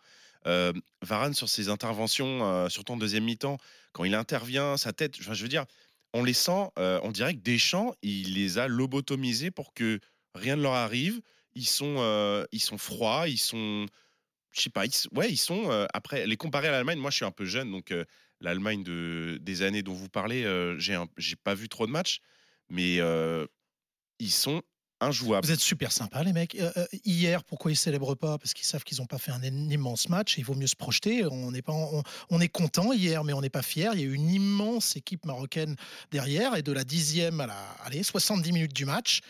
Euh, 0.48 0.72
Varane, 1.02 1.34
sur 1.34 1.50
ses 1.50 1.70
interventions, 1.70 2.46
euh, 2.46 2.70
surtout 2.70 2.94
en 2.94 2.98
deuxième 2.98 3.26
mi-temps, 3.26 3.58
quand 3.92 4.06
il 4.06 4.16
intervient, 4.16 4.78
sa 4.78 4.94
tête, 4.94 5.16
je 5.20 5.30
veux 5.30 5.50
dire, 5.50 5.66
on 6.14 6.24
les 6.24 6.34
sent, 6.34 6.70
euh, 6.80 7.00
on 7.04 7.12
dirait 7.12 7.34
que 7.34 7.42
Deschamps, 7.42 7.94
il 8.02 8.34
les 8.36 8.58
a 8.58 8.68
lobotomisés 8.68 9.52
pour 9.52 9.74
que 9.74 10.00
rien 10.34 10.56
ne 10.56 10.62
leur 10.62 10.74
arrive. 10.74 11.22
Ils 11.56 11.68
sont, 11.68 11.98
euh, 12.00 12.46
ils 12.52 12.62
sont 12.62 12.78
froids, 12.78 13.28
ils 13.28 13.38
sont. 13.38 13.86
Je 14.52 14.62
sais 14.62 14.70
pas, 14.70 14.86
ils, 14.86 14.92
ouais, 15.12 15.30
ils 15.30 15.38
sont. 15.38 15.70
après, 15.94 16.26
les 16.26 16.38
comparer 16.38 16.70
à 16.70 16.72
l'Allemagne, 16.72 17.00
moi 17.00 17.12
je 17.12 17.18
suis 17.18 17.26
un 17.26 17.32
peu 17.32 17.46
jeune, 17.46 17.72
donc 17.72 17.94
l'Allemagne 18.42 18.84
de, 18.84 19.38
des 19.42 19.62
années 19.62 19.84
dont 19.84 19.94
vous 19.94 20.10
parlez, 20.10 20.44
j'ai 20.78 21.36
pas 21.36 21.54
vu 21.54 21.70
trop 21.70 21.86
de 21.86 21.92
matchs, 21.92 22.22
mais 22.70 23.00
ils 24.20 24.32
sont 24.32 24.64
injouables. 25.00 25.46
Vous 25.46 25.54
êtes 25.54 25.60
super 25.60 25.92
sympas, 25.92 26.24
les 26.24 26.34
mecs. 26.34 26.56
Euh, 26.56 26.72
euh, 26.78 26.86
hier, 27.06 27.44
pourquoi 27.44 27.72
ils 27.72 27.76
célèbrent 27.76 28.16
pas? 28.16 28.38
Parce 28.38 28.54
qu'ils 28.54 28.66
savent 28.66 28.84
qu'ils 28.84 28.98
n'ont 29.00 29.06
pas 29.06 29.18
fait 29.18 29.32
un 29.32 29.42
immense 29.44 30.10
match. 30.10 30.38
et 30.38 30.42
Il 30.42 30.46
vaut 30.46 30.56
mieux 30.56 30.68
se 30.68 30.76
projeter. 30.76 31.26
On 31.26 31.54
est 31.54 31.62
pas, 31.62 31.74
on, 31.74 32.04
on 32.30 32.40
est 32.42 32.48
content 32.48 32.92
hier, 32.94 33.24
mais 33.24 33.34
on 33.34 33.42
n'est 33.42 33.50
pas 33.50 33.62
fier. 33.62 33.92
Il 33.94 34.00
y 34.00 34.04
a 34.04 34.06
eu 34.08 34.14
une 34.14 34.30
immense 34.30 34.96
équipe 34.96 35.26
marocaine 35.26 35.76
derrière, 36.12 36.56
et 36.56 36.62
de 36.64 36.72
la 36.72 36.84
dixième 36.84 37.40
à 37.42 37.48
la, 37.48 37.58
allez, 37.84 38.04
70 38.04 38.52
minutes 38.52 38.74
du 38.74 38.86
match. 38.86 39.22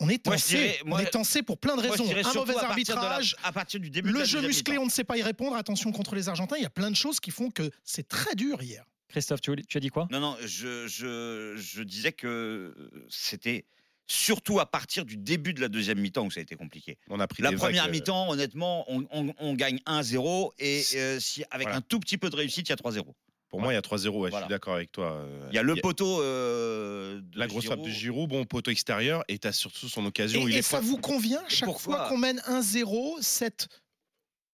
On 0.00 0.08
est 0.08 0.22
tensé. 0.22 0.54
dirais- 0.56 0.78
moi- 0.84 1.00
on 1.00 1.02
est 1.02 1.10
tensé 1.10 1.42
pour 1.42 1.58
plein 1.58 1.74
de 1.76 1.80
raisons. 1.82 2.04
un 2.04 2.06
mauvais 2.06 2.20
à 2.20 2.24
partir 2.24 2.44
de 2.44 2.52
la- 2.52 2.68
arbitrage. 2.68 3.36
à 3.42 3.50
partir 3.52 3.80
du 3.80 3.90
début 3.90 4.10
Le 4.12 4.24
jeu 4.24 4.40
musclé, 4.42 4.78
on 4.78 4.84
ne 4.84 4.90
sait 4.90 5.02
pas 5.04 5.16
y 5.16 5.22
répondre. 5.22 5.56
Attention 5.56 5.90
contre 5.90 6.14
les 6.14 6.28
Argentins. 6.28 6.54
Il 6.56 6.62
y 6.62 6.66
a 6.66 6.70
plein 6.70 6.90
de 6.90 6.96
choses 6.96 7.18
qui 7.18 7.32
font 7.32 7.50
que 7.50 7.68
c'est 7.82 8.06
très 8.06 8.36
dur 8.36 8.62
hier. 8.62 8.84
Christophe, 9.08 9.40
tu, 9.40 9.56
tu 9.66 9.76
as 9.76 9.80
dit 9.80 9.88
quoi? 9.88 10.06
Non, 10.12 10.20
non, 10.20 10.36
je, 10.44 10.86
je, 10.86 11.56
je 11.56 11.82
disais 11.82 12.12
que 12.12 12.74
c'était 13.08 13.64
surtout 14.10 14.58
à 14.58 14.66
partir 14.66 15.04
du 15.04 15.16
début 15.16 15.52
de 15.54 15.60
la 15.60 15.68
deuxième 15.68 15.98
mi-temps 16.00 16.24
où 16.24 16.30
ça 16.30 16.40
a 16.40 16.42
été 16.42 16.56
compliqué. 16.56 16.96
On 17.10 17.20
a 17.20 17.26
pris 17.28 17.42
La 17.42 17.52
première 17.52 17.84
vagues, 17.84 17.90
euh, 17.90 17.98
mi-temps, 17.98 18.30
honnêtement, 18.30 18.84
on, 18.90 19.06
on- 19.12 19.34
on 19.38 19.54
gagne 19.54 19.78
1-0 19.86 20.52
et 20.58 20.82
euh, 20.94 21.20
si, 21.20 21.44
avec 21.50 21.66
Voilà. 21.66 21.78
un 21.78 21.80
tout 21.82 22.00
petit 22.00 22.16
peu 22.18 22.30
de 22.30 22.36
réussite, 22.36 22.68
il 22.68 22.70
y 22.70 22.72
a 22.72 22.76
3-0. 22.76 23.04
Pour 23.50 23.60
moi, 23.60 23.72
il 23.72 23.76
y 23.76 23.78
a 23.78 23.82
3-0, 23.82 24.08
ouais, 24.20 24.30
je 24.30 24.36
suis 24.36 24.46
d'accord 24.48 24.74
avec 24.74 24.92
toi. 24.92 25.12
euh, 25.12 25.48
Il 25.50 25.54
y 25.54 25.58
a 25.58 25.62
le 25.62 25.76
poteau. 25.76 26.20
euh, 26.22 27.20
de 27.22 27.38
La 27.38 27.46
grosse 27.46 27.64
frappe 27.66 27.80
de 27.80 27.84
Giroud. 27.88 27.98
Giroud, 28.26 28.28
bon, 28.30 28.44
poteau 28.44 28.70
extérieur, 28.70 29.24
et 29.28 29.38
tu 29.38 29.46
as 29.48 29.52
surtout 29.52 29.88
son 29.88 30.04
occasion 30.04 30.42
où 30.42 30.48
Et, 30.48 30.52
il 30.52 30.56
et 30.56 30.58
est 30.58 30.62
ça 30.62 30.80
vous 30.80 30.98
convient 30.98 31.42
Et 31.46 31.50
chaque 31.54 31.66
pourquoi 31.66 31.96
fois 31.96 32.08
qu'on 32.08 32.18
mène 32.18 32.40
1-0, 32.46 33.16
cette 33.22 33.68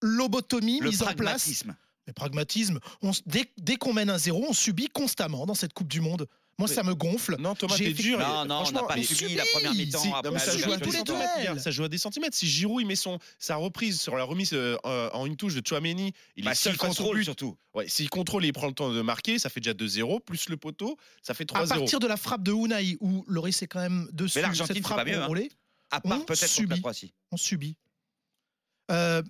lobotomie 0.02 0.80
Le 0.80 0.90
mise 0.90 1.02
en 1.02 1.06
place 1.06 1.16
pragmatisme. 1.16 1.76
Le 2.06 2.12
pragmatisme, 2.12 2.78
on 3.02 3.10
s- 3.10 3.22
dès, 3.26 3.50
dès 3.58 3.76
qu'on 3.76 3.92
mène 3.94 4.10
un 4.10 4.18
zéro, 4.18 4.44
on 4.48 4.52
subit 4.52 4.88
constamment 4.88 5.46
dans 5.46 5.54
cette 5.54 5.72
Coupe 5.72 5.88
du 5.88 6.00
Monde. 6.00 6.26
Moi, 6.58 6.68
ça 6.68 6.82
me 6.82 6.94
gonfle. 6.94 7.36
Non, 7.38 7.54
Thomas, 7.54 7.76
t'es 7.76 7.92
dur. 7.92 8.18
Non, 8.18 8.44
non, 8.44 8.62
on 8.66 8.70
n'a 8.72 8.82
pas 8.84 9.02
subi 9.02 9.34
la 9.34 9.44
première 9.52 9.74
mi-temps. 9.74 9.98
Ça, 10.38 10.56
joue 10.56 10.72
à 10.72 10.76
des 10.76 10.90
centimètres, 10.90 11.60
ça 11.60 11.70
joue 11.70 11.84
à 11.84 11.88
des 11.88 11.98
centimètres. 11.98 12.36
Si 12.36 12.46
Giroud 12.46 12.80
il 12.82 12.86
met 12.86 12.96
son, 12.96 13.18
sa 13.38 13.56
reprise 13.56 14.00
sur 14.00 14.16
la 14.16 14.24
remise 14.24 14.52
euh, 14.52 14.76
euh, 14.84 15.10
en 15.12 15.26
une 15.26 15.36
touche 15.36 15.54
de 15.54 15.66
Chouameni, 15.66 16.12
il 16.36 16.44
Bah, 16.44 16.52
est 16.52 16.54
seul 16.54 16.76
contrôle 16.76 17.22
surtout. 17.24 17.56
Ouais, 17.74 17.88
S'il 17.88 18.08
contrôle 18.08 18.44
et 18.44 18.48
il 18.48 18.52
prend 18.52 18.68
le 18.68 18.72
temps 18.72 18.90
de 18.92 19.02
marquer, 19.02 19.38
ça 19.38 19.48
fait 19.50 19.60
déjà 19.60 19.74
2-0, 19.74 20.20
plus 20.20 20.48
le 20.48 20.56
poteau, 20.56 20.96
ça 21.22 21.34
fait 21.34 21.50
À 21.54 21.64
3-0. 21.64 21.68
partir 21.68 21.98
de 21.98 22.06
la 22.06 22.16
frappe 22.16 22.42
de 22.44 22.52
Unai, 22.52 22.96
où 23.00 23.24
Loris 23.26 23.62
est 23.62 23.66
quand 23.66 23.80
même 23.80 24.08
dessus, 24.12 24.40
Mais 24.40 24.54
cette 24.54 24.80
frappe 24.80 25.04
pas 25.06 25.12
hein. 25.12 25.22
enroulée, 25.24 25.50
À 25.90 26.00
part 26.00 26.24
peut-être 26.24 26.28
contre 26.28 26.40
la 26.42 26.46
subit. 26.48 26.80
Croatie. 26.80 27.12
on 27.32 27.36
subit. 27.36 27.76
Euh, 28.90 29.22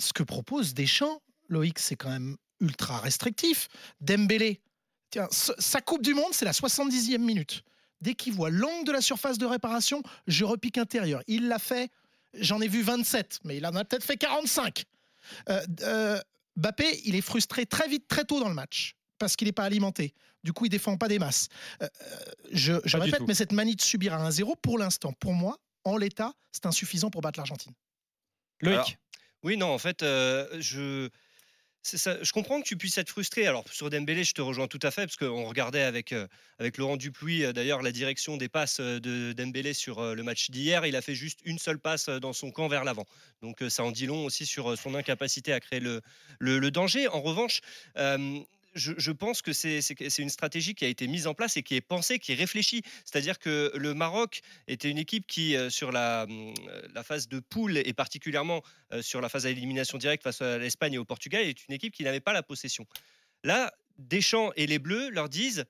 ce 0.00 0.12
que 0.12 0.22
propose 0.22 0.74
Deschamps, 0.74 1.20
Loïc, 1.48 1.78
c'est 1.78 1.96
quand 1.96 2.10
même 2.10 2.36
ultra 2.60 2.98
restrictif. 2.98 3.68
Dembélé, 4.00 4.60
tiens, 5.14 5.28
sa 5.30 5.80
Coupe 5.80 6.02
du 6.02 6.14
Monde, 6.14 6.32
c'est 6.32 6.44
la 6.44 6.52
70e 6.52 7.18
minute. 7.18 7.62
Dès 8.00 8.14
qu'il 8.14 8.32
voit 8.32 8.50
l'angle 8.50 8.84
de 8.86 8.92
la 8.92 9.00
surface 9.00 9.38
de 9.38 9.46
réparation, 9.46 10.02
je 10.26 10.44
repique 10.44 10.76
intérieur. 10.78 11.22
Il 11.26 11.48
l'a 11.48 11.58
fait, 11.58 11.90
j'en 12.34 12.60
ai 12.60 12.68
vu 12.68 12.82
27, 12.82 13.40
mais 13.44 13.56
il 13.56 13.66
en 13.66 13.74
a 13.74 13.84
peut-être 13.84 14.04
fait 14.04 14.16
45. 14.16 14.84
Euh, 15.48 15.64
euh, 15.82 16.20
Bappé, 16.56 17.00
il 17.04 17.14
est 17.14 17.20
frustré 17.20 17.66
très 17.66 17.88
vite, 17.88 18.06
très 18.08 18.24
tôt 18.24 18.40
dans 18.40 18.48
le 18.48 18.54
match, 18.54 18.94
parce 19.18 19.36
qu'il 19.36 19.46
n'est 19.46 19.52
pas 19.52 19.64
alimenté. 19.64 20.14
Du 20.42 20.52
coup, 20.52 20.66
il 20.66 20.68
défend 20.68 20.96
pas 20.96 21.08
des 21.08 21.18
masses. 21.18 21.48
Euh, 21.82 21.88
euh, 22.06 22.80
je 22.84 22.96
répète, 22.96 23.22
mais 23.26 23.34
cette 23.34 23.52
manie 23.52 23.76
de 23.76 23.80
subir 23.80 24.12
à 24.14 24.28
1-0, 24.28 24.54
pour 24.60 24.78
l'instant, 24.78 25.12
pour 25.14 25.32
moi, 25.32 25.58
en 25.84 25.96
l'état, 25.96 26.34
c'est 26.52 26.66
insuffisant 26.66 27.10
pour 27.10 27.22
battre 27.22 27.38
l'Argentine. 27.38 27.72
Loïc? 28.60 28.76
Alors, 28.76 28.90
Oui, 29.42 29.56
non, 29.56 29.68
en 29.68 29.78
fait, 29.78 30.02
euh, 30.02 30.46
je. 30.60 31.08
Je 31.84 32.32
comprends 32.32 32.60
que 32.60 32.66
tu 32.66 32.76
puisses 32.76 32.98
être 32.98 33.10
frustré. 33.10 33.46
Alors 33.46 33.64
sur 33.70 33.90
Dembélé, 33.90 34.24
je 34.24 34.32
te 34.32 34.40
rejoins 34.40 34.68
tout 34.68 34.78
à 34.82 34.90
fait 34.90 35.02
parce 35.02 35.16
qu'on 35.16 35.44
regardait 35.44 35.82
avec 35.82 36.12
euh, 36.12 36.26
avec 36.58 36.78
Laurent 36.78 36.96
Dupuis 36.96 37.44
euh, 37.44 37.52
d'ailleurs 37.52 37.82
la 37.82 37.92
direction 37.92 38.36
des 38.36 38.48
passes 38.48 38.80
euh, 38.80 39.00
de 39.00 39.32
Dembélé 39.32 39.74
sur 39.74 40.14
le 40.14 40.22
match 40.22 40.50
d'hier. 40.50 40.86
Il 40.86 40.96
a 40.96 41.02
fait 41.02 41.14
juste 41.14 41.40
une 41.44 41.58
seule 41.58 41.78
passe 41.78 42.08
dans 42.08 42.32
son 42.32 42.50
camp 42.50 42.68
vers 42.68 42.84
l'avant. 42.84 43.06
Donc 43.42 43.62
ça 43.68 43.84
en 43.84 43.90
dit 43.90 44.06
long 44.06 44.24
aussi 44.24 44.46
sur 44.46 44.78
son 44.78 44.94
incapacité 44.94 45.52
à 45.52 45.60
créer 45.60 45.80
le 45.80 46.70
danger. 46.70 47.08
En 47.08 47.20
revanche. 47.20 47.60
Je, 48.74 49.10
pense 49.12 49.42
que 49.42 49.52
c'est 49.52 50.18
une 50.18 50.28
stratégie 50.28 50.74
qui 50.74 50.84
a 50.84 50.88
été 50.88 51.06
mise 51.06 51.26
en 51.26 51.34
place 51.34 51.56
et 51.56 51.62
qui 51.62 51.76
est 51.76 51.80
pensée, 51.80 52.18
qui 52.18 52.32
est 52.32 52.36
réfléchie. 52.36 52.82
C'est-à-dire 53.04 53.38
que 53.38 53.72
le 53.74 53.94
Maroc 53.94 54.40
était 54.68 54.90
une 54.90 54.98
équipe 54.98 55.26
qui, 55.26 55.56
euh, 55.56 55.70
sur 55.70 55.92
la, 55.92 56.24
hum, 56.24 56.54
euh, 56.68 56.82
la 56.94 57.02
phase 57.02 57.28
de 57.28 57.40
poule 57.40 57.78
et 57.78 57.92
particulièrement 57.92 58.62
euh, 58.92 59.02
sur 59.02 59.20
la 59.20 59.28
phase 59.28 59.46
à 59.46 59.50
élimination 59.50 59.98
directe 59.98 60.22
face 60.22 60.42
à 60.42 60.58
l'Espagne 60.58 60.94
et 60.94 60.98
au 60.98 61.04
Portugal, 61.04 61.42
est 61.44 61.66
une 61.68 61.74
équipe 61.74 61.94
qui 61.94 62.04
n'avait 62.04 62.20
pas 62.20 62.32
la 62.32 62.42
possession. 62.42 62.86
Là, 63.44 63.72
Deschamps 63.98 64.52
et 64.56 64.66
les 64.66 64.78
Bleus 64.78 65.10
leur 65.10 65.28
disent 65.28 65.64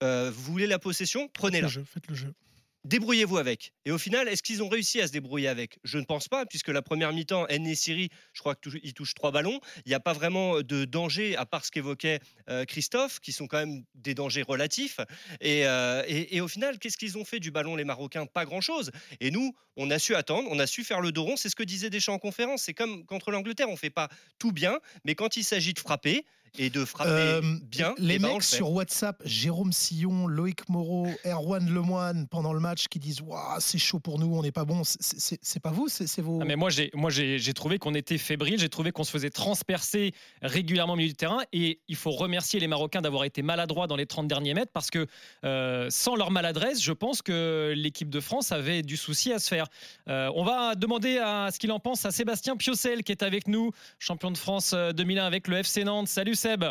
Vous 0.00 0.32
voulez 0.32 0.66
la 0.66 0.78
possession 0.78 1.22
Faites 1.22 1.32
Prenez-la 1.32 1.66
le 1.66 1.72
jeu, 1.72 1.84
faites 1.84 2.06
le 2.08 2.14
jeu. 2.14 2.34
Débrouillez-vous 2.84 3.38
avec. 3.38 3.72
Et 3.84 3.90
au 3.90 3.98
final, 3.98 4.28
est-ce 4.28 4.42
qu'ils 4.42 4.62
ont 4.62 4.68
réussi 4.68 5.00
à 5.00 5.06
se 5.06 5.12
débrouiller 5.12 5.48
avec? 5.48 5.78
Je 5.84 5.98
ne 5.98 6.04
pense 6.04 6.28
pas, 6.28 6.46
puisque 6.46 6.68
la 6.68 6.82
première 6.82 7.12
mi-temps, 7.12 7.46
Siri, 7.74 8.10
je 8.32 8.40
crois 8.40 8.54
qu'il 8.54 8.94
touche 8.94 9.14
trois 9.14 9.30
ballons. 9.30 9.60
Il 9.86 9.88
n'y 9.88 9.94
a 9.94 10.00
pas 10.00 10.12
vraiment 10.12 10.60
de 10.60 10.84
danger, 10.84 11.36
à 11.36 11.46
part 11.46 11.64
ce 11.64 11.70
qu'évoquait 11.70 12.20
euh, 12.48 12.64
Christophe, 12.64 13.20
qui 13.20 13.32
sont 13.32 13.46
quand 13.46 13.58
même 13.58 13.84
des 13.94 14.14
dangers 14.14 14.42
relatifs. 14.42 15.00
Et, 15.40 15.66
euh, 15.66 16.02
et 16.06 16.40
au 16.40 16.48
final, 16.48 16.78
qu'est-ce 16.78 16.96
qu'ils 16.96 17.18
ont 17.18 17.24
fait 17.24 17.40
du 17.40 17.50
ballon, 17.50 17.76
les 17.76 17.84
Marocains? 17.84 18.26
Pas 18.26 18.44
grand-chose. 18.44 18.90
Et 19.20 19.30
nous, 19.30 19.54
on 19.76 19.90
a 19.90 19.98
su 19.98 20.14
attendre, 20.14 20.48
on 20.50 20.58
a 20.58 20.66
su 20.66 20.84
faire 20.84 21.00
le 21.00 21.12
dos 21.12 21.24
rond. 21.24 21.36
C'est 21.36 21.48
ce 21.48 21.56
que 21.56 21.62
disait 21.62 21.90
Deschamps 21.90 22.14
en 22.14 22.18
conférence. 22.18 22.62
C'est 22.62 22.74
comme 22.74 23.04
contre 23.06 23.30
l'Angleterre, 23.30 23.68
on 23.68 23.72
ne 23.72 23.76
fait 23.76 23.90
pas 23.90 24.08
tout 24.38 24.52
bien, 24.52 24.78
mais 25.04 25.14
quand 25.14 25.36
il 25.36 25.44
s'agit 25.44 25.72
de 25.72 25.78
frapper, 25.78 26.24
et 26.58 26.70
de 26.70 26.84
frapper 26.84 27.10
Euh, 27.10 27.42
bien, 27.62 27.94
Les 27.98 28.18
ben, 28.18 28.30
on 28.30 28.34
mecs 28.34 28.42
sur 28.42 28.70
WhatsApp, 28.70 29.20
Jérôme 29.24 29.72
Sillon, 29.72 30.26
Loïc 30.26 30.68
Moreau, 30.68 31.08
Erwan 31.24 31.68
Lemoine, 31.72 32.26
pendant 32.28 32.52
le 32.52 32.60
match, 32.60 32.88
qui 32.88 32.98
disent 32.98 33.20
Waouh, 33.22 33.60
c'est 33.60 33.78
chaud 33.78 33.98
pour 34.00 34.18
nous, 34.18 34.34
on 34.36 34.42
n'est 34.42 34.52
pas 34.52 34.64
bon. 34.64 34.82
C'est- 34.84 35.60
pas 35.60 35.70
vous, 35.70 35.88
c'est 35.88 36.20
vos. 36.20 36.40
Ah, 36.42 36.44
mais 36.44 36.56
moi, 36.56 36.68
j'ai, 36.70 36.90
moi, 36.94 37.10
j'ai, 37.10 37.38
j'ai 37.38 37.54
trouvé 37.54 37.78
qu'on 37.78 37.94
était 37.94 38.18
fébrile. 38.18 38.58
J'ai 38.58 38.68
trouvé 38.68 38.92
qu'on 38.92 39.04
se 39.04 39.10
faisait 39.10 39.30
transpercer 39.30 40.12
régulièrement 40.42 40.92
au 40.92 40.96
milieu 40.96 41.08
du 41.08 41.14
terrain. 41.14 41.42
Et 41.52 41.80
il 41.88 41.96
faut 41.96 42.10
remercier 42.10 42.60
les 42.60 42.66
Marocains 42.68 43.00
d'avoir 43.02 43.24
été 43.24 43.42
maladroits 43.42 43.86
dans 43.86 43.96
les 43.96 44.06
30 44.06 44.28
derniers 44.28 44.54
mètres 44.54 44.72
parce 44.72 44.90
que 44.90 45.06
euh, 45.44 45.86
sans 45.90 46.16
leur 46.16 46.30
maladresse, 46.30 46.82
je 46.82 46.92
pense 46.92 47.22
que 47.22 47.72
l'équipe 47.76 48.10
de 48.10 48.20
France 48.20 48.52
avait 48.52 48.82
du 48.82 48.96
souci 48.96 49.32
à 49.32 49.38
se 49.38 49.48
faire. 49.48 49.66
Euh, 50.08 50.30
on 50.34 50.44
va 50.44 50.74
demander 50.74 51.18
à 51.18 51.48
ce 51.52 51.58
qu'il 51.58 51.72
en 51.72 51.80
pense 51.80 52.04
à 52.04 52.10
Sébastien 52.10 52.56
Piocel 52.56 53.02
qui 53.02 53.12
est 53.12 53.22
avec 53.22 53.48
nous, 53.48 53.70
champion 53.98 54.30
de 54.30 54.38
France 54.38 54.72
euh, 54.74 54.92
2001 54.92 55.24
avec 55.24 55.48
le 55.48 55.56
FC 55.58 55.84
Nantes. 55.84 56.08
Salut 56.08 56.34
Seb. 56.44 56.64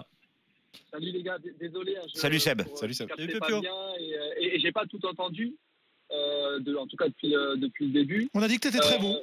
Salut 0.92 1.12
les 1.12 1.24
gars, 1.24 1.38
désolé. 1.60 1.98
hein, 1.98 2.06
je- 2.14 2.20
Salut 2.20 2.40
Seb. 2.40 2.62
pour, 2.64 2.74
euh, 2.74 2.78
Salut 2.78 2.94
Seb. 2.94 3.10
je 3.18 3.38
pas 3.40 3.48
bien 3.48 3.62
et, 4.00 4.18
euh, 4.18 4.34
et- 4.42 4.56
et 4.56 4.60
j'ai 4.60 4.72
pas 4.72 4.86
tout 4.86 5.04
entendu, 5.06 5.56
euh, 6.12 6.60
de, 6.60 6.76
en 6.76 6.86
tout 6.86 6.96
cas 6.96 7.08
depuis, 7.08 7.30
le- 7.30 7.58
depuis 7.58 7.86
le 7.88 7.92
début. 7.94 8.30
On 8.36 8.42
a 8.44 8.48
dit 8.48 8.58
que 8.60 8.68
t'étais 8.68 8.80
très 8.80 8.98
Euh, 8.98 9.06
bon. 9.06 9.16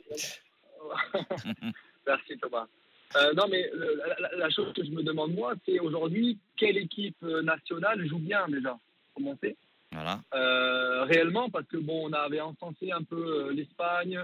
Merci 2.06 2.36
Thomas. 2.38 2.66
Euh, 3.16 3.32
non 3.34 3.46
mais 3.48 3.70
la, 4.36 4.50
chose 4.50 4.72
que 4.72 4.84
je 4.84 4.90
me 4.90 5.02
demande 5.02 5.32
moi, 5.34 5.54
c'est 5.66 5.78
aujourd'hui 5.80 6.38
quelle 6.56 6.78
équipe 6.78 7.20
nationale 7.22 8.04
joue 8.08 8.18
bien 8.18 8.46
déjà? 8.48 8.76
Comment 9.14 9.36
c'est? 9.42 9.56
Voilà. 9.92 10.20
Euh, 10.34 11.04
réellement 11.04 11.48
parce 11.50 11.66
que 11.66 11.76
bon, 11.76 12.08
on 12.08 12.12
avait 12.12 12.40
encensé 12.40 12.90
un 12.92 13.02
peu 13.02 13.50
l'Espagne, 13.52 14.18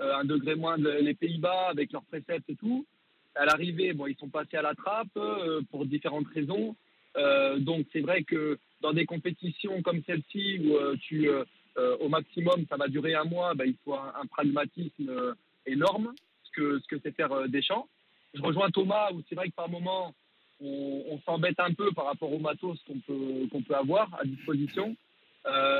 euh, 0.00 0.14
un 0.20 0.24
degré 0.24 0.54
moins 0.56 0.78
de- 0.78 0.88
les 1.08 1.14
Pays-Bas 1.14 1.68
avec 1.70 1.92
leurs 1.92 2.04
préceptes 2.04 2.48
et 2.48 2.56
tout. 2.56 2.86
À 3.34 3.44
l'arrivée, 3.44 3.92
bon, 3.92 4.06
ils 4.06 4.16
sont 4.16 4.28
passés 4.28 4.56
à 4.56 4.62
la 4.62 4.74
trappe 4.74 5.16
euh, 5.16 5.60
pour 5.70 5.86
différentes 5.86 6.28
raisons. 6.28 6.74
Euh, 7.16 7.58
donc 7.58 7.86
c'est 7.92 8.00
vrai 8.00 8.22
que 8.22 8.58
dans 8.80 8.92
des 8.92 9.04
compétitions 9.04 9.82
comme 9.82 10.02
celle-ci 10.06 10.60
où 10.64 10.76
euh, 10.76 11.96
au 12.00 12.08
maximum 12.08 12.64
ça 12.68 12.76
va 12.76 12.88
durer 12.88 13.14
un 13.14 13.24
mois, 13.24 13.54
bah, 13.54 13.66
il 13.66 13.76
faut 13.84 13.94
un, 13.94 14.26
pragmatisme 14.30 15.34
énorme, 15.66 16.12
ce 16.44 16.50
que 16.52 16.78
ce 16.78 16.86
que 16.86 17.00
c'est 17.02 17.14
faire 17.14 17.32
euh, 17.32 17.48
Deschamps. 17.48 17.88
Je 18.34 18.42
rejoins 18.42 18.70
Thomas 18.70 19.10
où 19.12 19.22
c'est 19.28 19.34
vrai 19.34 19.48
que 19.48 19.54
par 19.54 19.68
moment 19.68 20.14
on, 20.62 21.18
s'embête 21.24 21.58
un 21.58 21.72
peu 21.72 21.90
par 21.92 22.04
rapport 22.04 22.32
au 22.32 22.38
matos 22.38 22.78
qu'on 22.86 22.98
peut 23.00 23.48
qu'on 23.50 23.62
peut 23.62 23.74
avoir 23.74 24.14
à 24.20 24.24
disposition. 24.24 24.94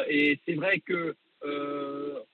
Et 0.08 0.40
c'est 0.46 0.54
vrai 0.54 0.80
que 0.80 1.14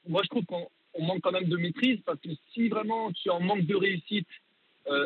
moi 0.08 0.23
je 0.23 0.28
trouve 0.28 0.44
qu'on 0.46 0.68
on 0.94 1.04
manque 1.04 1.20
quand 1.20 1.32
même 1.32 1.49
de 1.49 1.56
maîtrise 1.56 2.00
parce 2.06 2.20
que 2.20 2.30
si 2.54 2.68
vraiment 2.68 3.12
tu 3.12 3.28
en 3.30 3.40
manque 3.40 3.66
de 3.66 3.75
réussite 3.75 4.28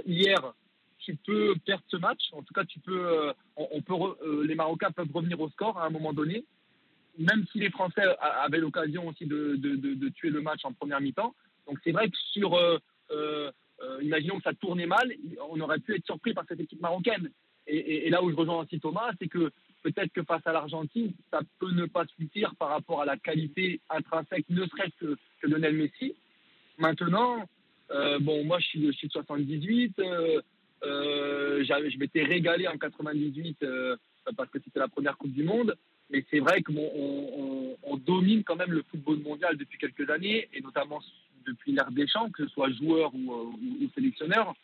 hier, 0.07 0.55
tu 0.99 1.17
peux 1.17 1.55
perdre 1.65 1.85
ce 1.89 1.97
match. 1.97 2.21
En 2.33 2.43
tout 2.43 2.55
cas, 2.55 2.65
tu 2.65 2.79
peux, 2.81 3.07
euh, 3.07 3.33
on, 3.57 3.81
peut, 3.83 3.95
euh, 3.95 4.45
les 4.47 4.55
Marocains 4.55 4.91
peuvent 4.91 5.11
revenir 5.13 5.41
au 5.41 5.49
score 5.51 5.79
à 5.79 5.87
un 5.87 5.91
moment 5.91 6.13
donné, 6.13 6.45
même 7.19 7.45
si 7.51 7.59
les 7.59 7.71
Français 7.71 8.03
avaient 8.21 8.59
l'occasion 8.59 9.09
aussi 9.09 9.27
de, 9.27 9.57
de- 9.57 9.77
de- 9.77 10.09
tuer 10.11 10.31
le 10.31 10.41
match 10.43 10.61
en 10.65 10.73
première 10.73 11.01
mi-temps. 11.01 11.35
Donc 11.67 11.79
c'est 11.83 11.93
vrai 11.93 12.09
que 12.09 12.17
sur, 12.33 12.55
euh, 12.55 12.79
euh, 13.11 13.51
euh, 13.83 13.99
imaginons 14.03 14.37
que 14.37 14.43
ça 14.43 14.55
tournait 14.55 14.87
mal, 14.87 15.11
on 15.51 15.61
aurait 15.61 15.79
pu 15.79 15.95
être 15.97 16.05
surpris 16.05 16.35
par 16.35 16.45
cette 16.49 16.61
équipe 16.61 16.81
marocaine. 16.81 17.31
Et, 17.67 18.11
là 18.11 18.23
où 18.23 18.31
je 18.31 18.37
rejoins 18.37 18.63
aussi 18.63 18.81
Thomas, 18.81 19.13
c'est 19.21 19.29
que 19.29 19.51
peut-être 19.83 20.13
que 20.13 20.25
face 20.25 20.45
à 20.45 20.53
l'Argentine, 20.53 21.13
ça 21.31 21.41
peut 21.61 21.71
ne 21.71 21.87
pas 21.87 22.05
suffire 22.19 22.55
par 22.57 22.71
rapport 22.71 23.01
à 23.01 23.05
la 23.05 23.17
qualité 23.17 23.81
intrinsèque, 23.89 24.47
ne 24.49 24.67
serait-ce 24.67 24.97
que, 25.07 25.17
que 25.41 25.47
Lionel 25.47 25.77
Messi. 25.77 26.17
Maintenant, 26.79 27.39
euh, 27.39 27.45
bon, 28.21 28.45
moi 28.45 28.59
je 28.59 28.67
suis, 28.67 28.81
de 28.81 28.93
78, 28.93 29.99
euh, 29.99 30.41
euh, 30.85 31.65
je 31.65 31.99
m'étais 31.99 32.25
régalé 32.25 32.67
en 32.69 32.79
98 32.79 33.63
euh, 33.63 33.97
parce 34.37 34.51
que 34.51 34.59
c'était 34.65 34.79
la 34.79 34.89
première 34.89 35.17
Coupe 35.17 35.33
du 35.33 35.43
Monde. 35.43 35.77
Mais 36.11 36.25
c'est 36.31 36.41
vrai 36.41 36.63
qu'on 36.63 37.77
on, 37.85 37.97
domine 37.97 38.43
quand 38.43 38.57
même 38.57 38.73
le 38.73 38.83
football 38.91 39.21
mondial 39.21 39.57
depuis 39.57 39.79
quelques 39.79 40.09
années, 40.11 40.49
et 40.53 40.61
notamment 40.61 41.01
depuis 41.47 41.73
l'ère 41.73 41.91
des 41.93 42.09
champs, 42.09 42.31
que 42.31 42.45
ce 42.45 42.53
soit 42.53 42.71
joueur 42.73 43.15
ou, 43.15 43.33
euh, 43.33 43.87
sélectionneur. 43.95 44.55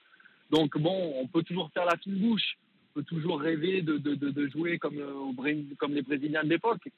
Donc 0.51 0.77
bon, 0.77 1.15
on 1.21 1.27
peut 1.29 1.43
toujours 1.43 1.71
faire 1.73 1.85
la 1.85 1.97
fine 1.99 2.17
bouche, 2.17 2.57
on 2.91 3.01
peut 3.01 3.05
toujours 3.05 3.41
rêver 3.41 3.83
de, 3.83 4.49
jouer 4.49 4.79
comme, 4.79 4.99
euh, 4.99 5.63
comme 5.79 5.95
les 5.95 6.03
Brésiliens 6.03 6.43
de 6.43 6.49
l'époque. 6.49 6.89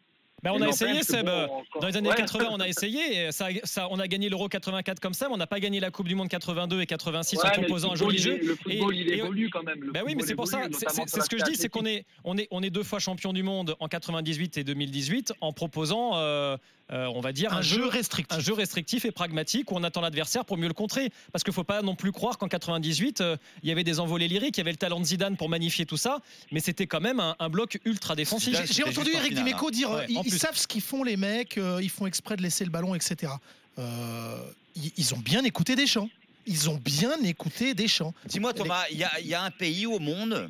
Ben, 0.42 0.52
on 0.52 0.62
a 0.62 0.68
essayé, 0.68 1.02
Seb. 1.02 1.26
bon, 1.26 1.48
Dans 1.80 1.88
les 1.88 1.96
années 1.96 2.10
Ouais. 2.10 2.14
80, 2.14 2.46
on 2.50 2.60
a 2.60 2.68
essayé. 2.68 3.26
et 3.26 3.32
Ça, 3.32 3.48
ça, 3.64 3.88
on 3.90 3.98
a 3.98 4.06
gagné 4.06 4.28
l'Euro 4.28 4.48
84 4.48 5.00
comme 5.00 5.14
ça, 5.14 5.26
mais 5.28 5.34
on 5.34 5.38
n'a 5.38 5.46
pas 5.48 5.58
gagné 5.58 5.80
la 5.80 5.90
Coupe 5.90 6.06
du 6.06 6.14
Monde 6.14 6.28
82 6.28 6.80
et 6.80 6.86
86 6.86 7.36
Ouais, 7.38 7.46
en 7.48 7.50
proposant 7.62 7.92
un 7.92 7.96
joli 7.96 8.18
jeu. 8.18 8.38
Le 8.40 8.54
football, 8.54 8.94
Et- 8.94 8.98
il 9.00 9.12
évolue 9.14 9.50
quand 9.50 9.62
même. 9.64 9.80
Le 9.82 9.90
Ben 9.92 10.02
oui, 10.06 10.14
mais 10.14 10.22
c'est 10.22 10.36
pour 10.36 10.46
ça. 10.46 10.62
c'est- 10.72 10.88
ce 11.20 11.28
que 11.28 11.38
je 11.38 11.44
dis, 11.44 11.56
c'est 11.56 11.68
qu'on 11.68 11.84
est, 11.86 12.04
on 12.24 12.36
est, 12.38 12.46
on 12.50 12.62
est 12.62 12.70
deux 12.70 12.84
fois 12.84 12.98
champion 13.00 13.32
du 13.32 13.42
monde 13.42 13.74
en 13.80 13.88
98 13.88 14.58
et 14.58 14.64
2018 14.64 15.32
en 15.40 15.52
proposant, 15.52 16.12
euh, 16.16 16.56
euh, 16.92 17.06
on 17.14 17.20
va 17.20 17.32
dire, 17.32 17.52
Un 17.52 17.58
un, 17.58 17.62
jeu 17.62 17.82
jeu, 17.82 17.86
restrictif. 17.86 18.38
un 18.38 18.40
jeu 18.40 18.54
restrictif 18.54 19.04
et 19.04 19.10
pragmatique 19.10 19.70
où 19.70 19.74
on 19.76 19.84
attend 19.84 20.00
l'adversaire 20.00 20.44
pour 20.44 20.56
mieux 20.56 20.68
le 20.68 20.74
contrer. 20.74 21.10
Parce 21.32 21.44
qu'il 21.44 21.52
faut 21.52 21.64
pas 21.64 21.82
non 21.82 21.94
plus 21.94 22.12
croire 22.12 22.38
qu'en 22.38 22.48
98, 22.48 23.20
euh, 23.20 23.36
il 23.62 23.68
y 23.68 23.72
avait 23.72 23.84
des 23.84 24.00
envolées 24.00 24.28
lyriques, 24.28 24.56
il 24.56 24.60
y 24.60 24.62
avait 24.62 24.70
le 24.70 24.78
talent 24.78 25.00
de 25.00 25.04
Zidane 25.04 25.36
pour 25.36 25.48
magnifier 25.48 25.86
tout 25.86 25.96
ça, 25.96 26.20
mais 26.50 26.60
c'était 26.60 26.86
quand 26.86 27.00
même 27.00 27.20
un, 27.20 27.36
un 27.38 27.48
bloc 27.50 27.78
ultra 27.84 28.16
défensif. 28.16 28.58
J'ai 28.70 28.84
entendu 28.84 29.10
en 29.10 29.18
Eric 29.18 29.28
finale, 29.30 29.44
Dimeco 29.44 29.70
dire 29.70 29.90
Ouais, 29.90 30.06
ils, 30.08 30.18
en 30.18 30.22
savent 30.24 30.56
ce 30.56 30.66
qu'ils 30.66 30.82
font, 30.82 31.04
les 31.04 31.16
mecs, 31.16 31.58
euh, 31.58 31.80
ils 31.82 31.90
font 31.90 32.06
exprès 32.06 32.36
de 32.36 32.42
laisser 32.42 32.64
le 32.64 32.70
ballon, 32.70 32.94
etc. 32.94 33.32
Euh, 33.78 34.38
ils, 34.74 34.92
ils 34.96 35.14
ont 35.14 35.18
bien 35.18 35.44
écouté 35.44 35.76
Deschamps. 35.76 36.08
Ils 36.46 36.70
ont 36.70 36.80
bien 36.82 37.20
écouté 37.22 37.74
Deschamps. 37.74 38.14
Dis-moi 38.24 38.54
Thomas, 38.54 38.84
il 38.90 38.98
y 38.98 39.04
a, 39.04 39.20
il 39.20 39.26
y 39.26 39.34
a 39.34 39.42
un 39.42 39.50
pays 39.50 39.84
au 39.84 39.98
monde 39.98 40.48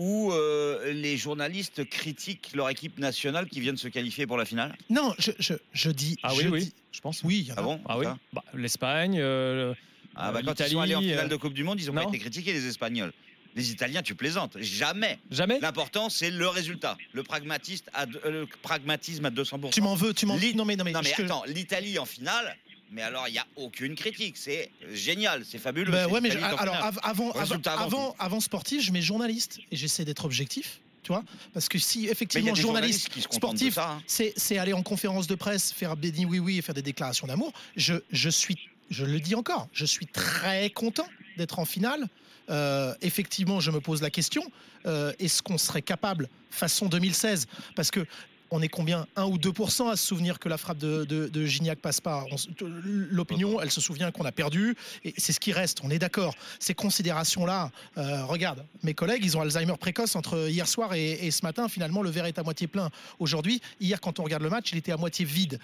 où 0.00 0.32
euh, 0.32 0.92
les 0.94 1.18
journalistes 1.18 1.84
critiquent 1.88 2.52
leur 2.54 2.70
équipe 2.70 2.98
nationale 2.98 3.46
qui 3.48 3.60
vient 3.60 3.74
de 3.74 3.78
se 3.78 3.88
qualifier 3.88 4.26
pour 4.26 4.38
la 4.38 4.46
finale? 4.46 4.74
Non, 4.88 5.14
je, 5.18 5.30
je, 5.38 5.52
je 5.74 5.90
dis. 5.90 6.16
Ah 6.22 6.32
oui, 6.34 6.44
je 6.44 6.48
oui, 6.48 6.60
dis- 6.64 6.72
je 6.92 7.00
pense. 7.00 7.22
oui, 7.22 7.40
il 7.40 7.48
y 7.48 7.52
en 7.52 7.56
a. 7.56 7.58
Ah 7.58 7.62
bon? 7.62 7.80
Ah 7.86 7.98
oui. 7.98 8.06
Bah, 8.32 8.42
l'Espagne. 8.54 9.16
euh, 9.20 9.74
Ah 10.16 10.32
bah, 10.32 10.38
Euh, 10.38 10.42
Quand 10.46 10.58
ils 10.60 10.70
sont 10.70 10.80
allés 10.80 10.94
en 10.94 11.02
finale 11.02 11.26
euh, 11.26 11.28
de 11.28 11.36
Coupe 11.36 11.52
du 11.52 11.64
Monde, 11.64 11.80
ils 11.80 11.86
pas 11.92 12.02
non. 12.02 12.08
été 12.08 12.18
critiqués, 12.18 12.52
les 12.54 12.66
Espagnols. 12.66 13.12
Les 13.56 13.72
Italiens, 13.72 14.00
tu 14.00 14.14
plaisantes. 14.14 14.56
Jamais. 14.60 15.18
jamais. 15.30 15.58
L'important, 15.60 16.08
c'est 16.08 16.30
le 16.30 16.48
résultat. 16.48 16.96
Le, 17.12 17.22
pragmatiste 17.22 17.90
à 17.92 18.06
deux- 18.06 18.20
euh, 18.24 18.30
le 18.30 18.46
pragmatisme 18.62 19.24
à 19.26 19.30
200%. 19.30 19.70
Tu 19.70 19.82
m'en 19.82 19.94
veux, 19.96 20.14
tu 20.14 20.24
m'en 20.24 20.36
Lit- 20.36 20.54
Non 20.54 20.64
mais 20.64 20.76
non 20.76 20.84
mais, 20.84 20.92
Non, 20.92 21.00
mais 21.02 21.12
attends, 21.24 21.42
l'Italie 21.46 21.98
en 21.98 22.06
finale, 22.06 22.56
mais 22.90 23.02
alors, 23.02 23.28
il 23.28 23.32
n'y 23.32 23.38
a 23.38 23.46
aucune 23.56 23.94
critique. 23.94 24.36
C'est 24.36 24.70
génial, 24.92 25.44
c'est 25.44 25.58
fabuleux. 25.58 25.90
Bah 25.92 26.08
ouais, 26.08 26.20
mais 26.20 26.30
je- 26.30 26.38
alors 26.38 26.74
av- 26.74 26.98
avant, 27.02 27.30
avant, 27.32 27.54
avant 27.54 27.82
avant, 27.84 28.16
avant 28.18 28.40
sportif, 28.40 28.82
je 28.82 28.92
mets 28.92 29.02
journaliste 29.02 29.58
et 29.70 29.76
j'essaie 29.76 30.04
d'être 30.04 30.24
objectif, 30.24 30.80
tu 31.02 31.12
vois, 31.12 31.22
parce 31.54 31.68
que 31.68 31.78
si 31.78 32.08
effectivement 32.08 32.54
journaliste, 32.54 33.08
sportif, 33.32 33.78
hein. 33.78 34.02
c'est 34.06 34.32
c'est 34.36 34.58
aller 34.58 34.72
en 34.72 34.82
conférence 34.82 35.26
de 35.26 35.34
presse, 35.34 35.72
faire 35.72 35.96
béni 35.96 36.24
oui 36.24 36.38
oui 36.38 36.58
et 36.58 36.62
faire 36.62 36.74
des 36.74 36.82
déclarations 36.82 37.26
d'amour. 37.26 37.52
Je, 37.76 37.94
je 38.10 38.28
suis, 38.30 38.56
je 38.90 39.04
le 39.04 39.20
dis 39.20 39.34
encore, 39.34 39.68
je 39.72 39.84
suis 39.84 40.06
très 40.06 40.70
content 40.70 41.06
d'être 41.36 41.58
en 41.58 41.64
finale. 41.64 42.06
Euh, 42.50 42.94
effectivement, 43.00 43.60
je 43.60 43.70
me 43.70 43.80
pose 43.80 44.02
la 44.02 44.10
question 44.10 44.42
euh, 44.86 45.12
est-ce 45.20 45.40
qu'on 45.40 45.56
serait 45.58 45.82
capable 45.82 46.28
façon 46.50 46.86
2016 46.86 47.46
Parce 47.76 47.92
que 47.92 48.04
on 48.52 48.60
est 48.62 48.68
combien 48.68 49.06
1 49.16 49.24
ou 49.26 49.38
2% 49.38 49.90
à 49.90 49.96
se 49.96 50.04
souvenir 50.06 50.38
que 50.38 50.48
la 50.48 50.58
frappe 50.58 50.78
de, 50.78 51.04
de, 51.04 51.28
de 51.28 51.46
Gignac 51.46 51.78
passe 51.78 52.00
pas. 52.00 52.24
L'opinion, 52.60 53.60
elle 53.60 53.70
se 53.70 53.80
souvient 53.80 54.10
qu'on 54.10 54.24
a 54.24 54.32
perdu, 54.32 54.76
et 55.04 55.14
c'est 55.18 55.32
ce 55.32 55.40
qui 55.40 55.52
reste. 55.52 55.78
On 55.84 55.90
est 55.90 55.98
d'accord. 55.98 56.34
Ces 56.58 56.74
considérations-là, 56.74 57.70
euh, 57.98 58.24
regarde, 58.24 58.64
mes 58.82 58.94
collègues, 58.94 59.24
ils 59.24 59.36
ont 59.36 59.40
Alzheimer 59.40 59.76
précoce 59.78 60.16
entre 60.16 60.48
hier 60.48 60.66
soir 60.68 60.94
et, 60.94 61.12
et 61.26 61.30
ce 61.30 61.42
matin. 61.44 61.68
Finalement, 61.68 62.02
le 62.02 62.10
verre 62.10 62.26
est 62.26 62.38
à 62.38 62.42
moitié 62.42 62.66
plein. 62.66 62.90
Aujourd'hui, 63.18 63.60
hier, 63.80 64.00
quand 64.00 64.18
on 64.18 64.24
regarde 64.24 64.42
le 64.42 64.50
match, 64.50 64.70
il 64.72 64.78
était 64.78 64.92
à 64.92 64.96
moitié 64.96 65.24
vide. 65.24 65.58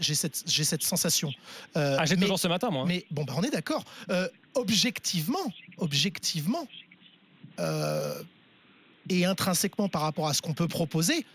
J'ai 0.00 0.14
cette, 0.14 0.82
sensation. 0.82 1.32
Euh, 1.76 1.96
Ah, 1.98 2.06
j'ai 2.06 2.16
toujours 2.16 2.38
ce 2.38 2.48
matin, 2.48 2.70
moi. 2.70 2.82
hein. 2.82 2.86
mais 2.88 3.04
bon, 3.10 3.24
bah, 3.24 3.34
on 3.36 3.42
est 3.42 3.50
d'accord. 3.50 3.84
Euh, 4.10 4.28
objectivement, 4.54 5.52
objectivement, 5.76 6.66
euh, 7.58 8.22
et 9.08 9.24
intrinsèquement 9.24 9.88
par 9.88 10.02
rapport 10.02 10.28
à 10.28 10.34
ce 10.34 10.40
qu'on 10.42 10.54
peut 10.54 10.68
proposer, 10.68 11.26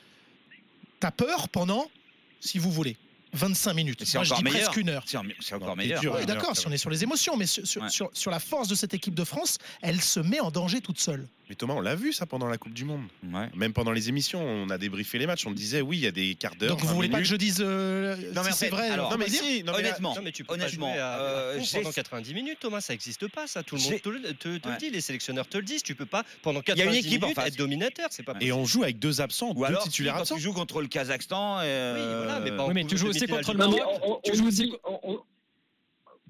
t'as 1.05 1.11
peur 1.11 1.49
pendant, 1.49 1.91
si 2.39 2.57
vous 2.57 2.71
voulez, 2.71 2.97
25 3.35 3.73
minutes. 3.73 4.03
C'est 4.05 4.17
Moi, 4.17 4.23
je 4.23 4.29
encore 4.31 4.37
dis 4.39 4.43
meilleur. 4.45 4.61
presque 4.71 4.77
une 4.81 4.89
heure. 4.89 5.03
C'est 5.05 5.17
en- 5.17 5.23
c'est 5.39 5.55
encore 5.55 5.75
meilleur. 5.77 6.01
Oui, 6.03 6.25
d'accord, 6.25 6.55
si 6.57 6.67
on 6.67 6.71
est 6.71 6.77
sur 6.77 6.89
les 6.89 7.03
émotions, 7.03 7.35
mais 7.37 7.45
sur, 7.45 7.65
sur- 7.67 7.81
Ouais. 7.83 7.89
sur- 7.89 8.09
sur 8.13 8.31
la 8.31 8.39
force 8.39 8.67
de 8.67 8.75
cette 8.75 8.93
équipe 8.93 9.15
de 9.15 9.23
France, 9.23 9.57
elle 9.81 10.01
se 10.01 10.19
met 10.19 10.39
en 10.39 10.51
danger 10.51 10.81
toute 10.81 10.99
seule. 10.99 11.27
Mais 11.47 11.53
Thomas, 11.53 11.75
on 11.75 11.81
l'a 11.81 11.93
vu 11.93 12.11
ça 12.11 12.25
pendant 12.25 12.47
la 12.47 12.57
Coupe 12.57 12.73
du 12.73 12.85
Monde. 12.85 13.03
Ouais. 13.31 13.47
Même 13.55 13.71
pendant 13.71 13.91
les 13.91 14.09
émissions, 14.09 14.41
on 14.43 14.67
a 14.71 14.79
débriefé 14.79 15.19
les 15.19 15.27
matchs. 15.27 15.45
On 15.45 15.51
disait 15.51 15.81
oui, 15.81 15.97
il 15.97 16.03
y 16.03 16.07
a 16.07 16.11
des 16.11 16.33
quarts 16.33 16.55
d'heure. 16.55 16.69
Donc 16.71 16.79
vous 16.81 16.87
20 16.87 16.93
voulez 16.95 17.09
pas 17.09 17.19
que 17.19 17.23
je 17.23 17.35
dise 17.35 17.57
euh, 17.59 18.15
Non, 18.33 18.41
mais 18.43 18.51
si 18.51 18.57
c'est 18.57 18.69
vrai 18.69 18.89
alors, 18.89 19.11
Non 19.11 19.17
mais 19.17 19.29
si, 19.29 19.63
non, 19.63 19.73
mais 19.73 19.79
Honnêtement, 19.79 20.15
Non, 20.15 20.21
mais 20.23 20.31
tu 20.31 20.43
peux 20.43 20.53
honnêtement, 20.55 20.87
pas 20.87 20.93
jouer 20.93 21.01
à, 21.01 21.19
euh, 21.19 21.59
à 21.61 21.77
pendant 21.77 21.91
90 21.91 22.33
minutes, 22.33 22.57
Thomas, 22.61 22.81
ça 22.81 22.93
n'existe 22.93 23.27
pas, 23.27 23.45
ça. 23.45 23.61
Tout 23.61 23.75
le 23.75 23.81
monde 23.83 24.01
te, 24.01 24.09
le- 24.09 24.21
te- 24.33 24.57
te 24.57 24.67
Ouais. 24.67 24.73
le 24.73 24.79
dit, 24.79 24.89
les 24.89 25.01
sélectionneurs 25.01 25.47
te 25.47 25.57
le 25.57 25.63
disent. 25.63 25.83
Tu 25.83 25.93
peux 25.93 26.07
pas, 26.07 26.23
pendant 26.41 26.61
y 26.65 26.71
a 26.71 26.73
une 26.73 26.77
90 26.79 26.97
équipe 26.97 27.21
minutes, 27.21 27.35
face. 27.35 27.47
être 27.49 27.57
dominateur, 27.57 28.07
c'est 28.09 28.23
pas 28.23 28.31
Ouais. 28.33 28.39
Et 28.45 28.51
on 28.51 28.65
joue 28.65 28.81
avec 28.81 28.97
deux 28.97 29.21
absents, 29.21 29.51
Ou 29.51 29.59
deux 29.59 29.65
alors, 29.65 29.83
titulaires 29.83 30.15
absents. 30.15 30.35
tu 30.35 30.41
joues 30.41 30.53
contre 30.53 30.81
le 30.81 30.87
Kazakhstan. 30.87 31.57
Oui, 31.59 31.65
voilà, 31.67 32.39
mais 32.39 32.51
pas 32.57 32.65
Oui, 32.65 32.73
mais 32.73 32.85
tu 32.85 32.97
joues 32.97 33.07
aussi 33.09 33.24
contre 33.27 33.51
le 33.53 33.57
Maroc. 33.57 33.81
on, 34.03 34.19
Tu 34.23 34.31
oublie, 34.41 34.73
on- 34.83 35.19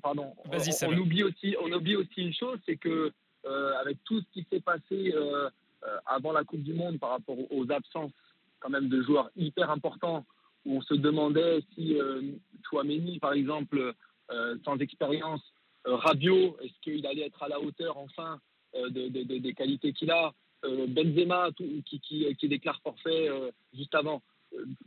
pardon, 0.02 0.34
Vas-y, 0.46 0.72
on, 0.88 0.98
oublie 0.98 1.24
aussi, 1.24 1.56
on 1.62 1.72
oublie 1.72 1.96
aussi 1.96 2.22
une 2.22 2.34
chose, 2.34 2.60
c'est 2.66 2.78
que 2.78 3.12
euh, 3.46 3.74
avec 3.80 3.98
tout 4.06 4.20
ce 4.22 4.26
qui 4.34 4.46
s'est 4.52 4.60
passé 4.60 5.14
euh, 5.14 5.50
euh, 5.86 5.98
avant 6.06 6.32
la 6.32 6.44
Coupe 6.44 6.64
du 6.64 6.74
Monde 6.74 7.00
par 7.00 7.12
rapport 7.12 7.38
aux- 7.52 7.72
absences 7.72 8.12
quand 8.60 8.70
même 8.70 8.90
de 8.90 9.02
joueurs 9.04 9.30
hyper 9.36 9.70
importants, 9.70 10.26
où 10.66 10.78
on 10.78 10.82
se 10.82 10.96
demandait 10.96 11.60
si 11.76 12.00
euh, 12.00 12.22
Chouameni, 12.68 13.20
par 13.20 13.34
exemple, 13.34 13.94
euh, 14.32 14.58
sans 14.66 14.78
expérience, 14.80 15.42
euh, 15.86 15.96
Rabiot, 15.96 16.58
est-ce 16.64 16.74
qu'il 16.82 17.06
allait 17.06 17.28
être 17.28 17.44
à 17.44 17.48
la 17.48 17.60
hauteur 17.60 17.98
enfin 17.98 18.40
euh, 18.76 18.90
de- 18.90 19.08
de- 19.10 19.24
de- 19.24 19.38
des 19.38 19.54
qualités 19.54 19.94
qu'il 19.94 20.10
a, 20.12 20.34
euh, 20.66 20.88
Benzema 20.88 21.50
tout- 21.56 21.64
qui, 21.86 22.00
qui, 22.00 22.36
qui 22.36 22.48
déclare 22.50 22.82
forfait 22.82 23.30
euh, 23.30 23.52
juste 23.74 23.94
avant 23.94 24.22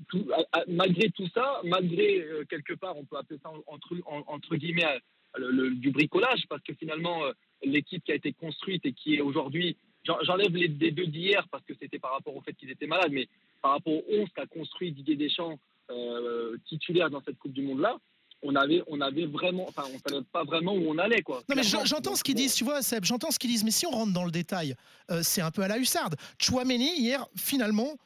tout- 0.09 0.27
à- 0.33 0.59
à- 0.61 0.65
malgré 0.69 1.11
tout 1.11 1.29
ça, 1.35 1.61
malgré 1.65 2.21
euh, 2.21 2.45
quelque 2.49 2.73
part, 2.75 2.97
on 2.97 3.05
peut 3.05 3.17
appeler 3.17 3.39
ça 3.43 3.51
entre, 3.67 3.95
en- 4.07 4.25
entre 4.27 4.57
guillemets 4.57 4.99
le- 5.37 5.51
le- 5.51 5.71
du 5.75 5.91
bricolage, 5.91 6.45
parce 6.49 6.63
que 6.63 6.73
finalement, 6.75 7.25
euh, 7.25 7.33
l'équipe 7.63 8.03
qui 8.05 8.13
a 8.13 8.15
été 8.15 8.33
construite 8.33 8.85
et 8.87 8.93
qui 8.93 9.15
est 9.17 9.21
aujourd'hui, 9.21 9.77
j'en- 10.05 10.19
j'enlève 10.23 10.55
les, 10.55 10.69
les 10.69 10.91
deux 10.91 11.07
d'hier 11.07 11.47
parce 11.51 11.65
que 11.65 11.75
c'était 11.81 11.99
par 11.99 12.13
rapport 12.13 12.35
au 12.37 12.41
fait 12.41 12.55
qu'ils 12.55 12.71
étaient 12.71 12.87
malades, 12.87 13.13
mais 13.13 13.29
par 13.63 13.73
rapport 13.73 13.93
aux 13.93 14.05
11 14.11 14.29
qu'a 14.35 14.47
construit 14.47 14.93
Didier 14.93 15.17
Deschamps 15.17 15.59
euh, 15.91 16.57
titulaire 16.69 17.09
dans 17.11 17.23
cette 17.23 17.39
Coupe 17.39 17.53
du 17.53 17.63
Monde-là, 17.63 17.97
on 18.43 18.55
avait, 18.55 18.83
on 18.87 19.01
avait 19.01 19.27
vraiment, 19.27 19.67
enfin, 19.69 19.85
on 19.93 19.99
savait 20.09 20.23
pas 20.33 20.45
vraiment 20.45 20.73
où 20.75 20.85
on 20.89 20.99
allait, 20.99 21.23
quoi. 21.23 21.43
Non 21.49 21.57
mais 21.57 21.63
j'entends 21.65 22.15
ce 22.15 22.23
qu'ils 22.23 22.35
disent, 22.37 22.55
tu 22.55 22.63
vois 22.65 22.83
Seb, 22.83 23.05
j'entends 23.05 23.31
ce 23.31 23.39
qu'ils 23.39 23.51
disent, 23.51 23.65
mais 23.65 23.71
si 23.73 23.85
on 23.87 23.91
rentre 23.91 24.13
dans 24.13 24.25
le 24.25 24.31
détail, 24.31 24.75
euh, 25.11 25.21
c'est 25.25 25.41
un 25.41 25.51
peu 25.51 25.63
à 25.63 25.69
la 25.69 25.79
hussarde. 25.79 26.15
Chouameni, 26.41 27.01
hier, 27.01 27.27
finalement, 27.37 27.97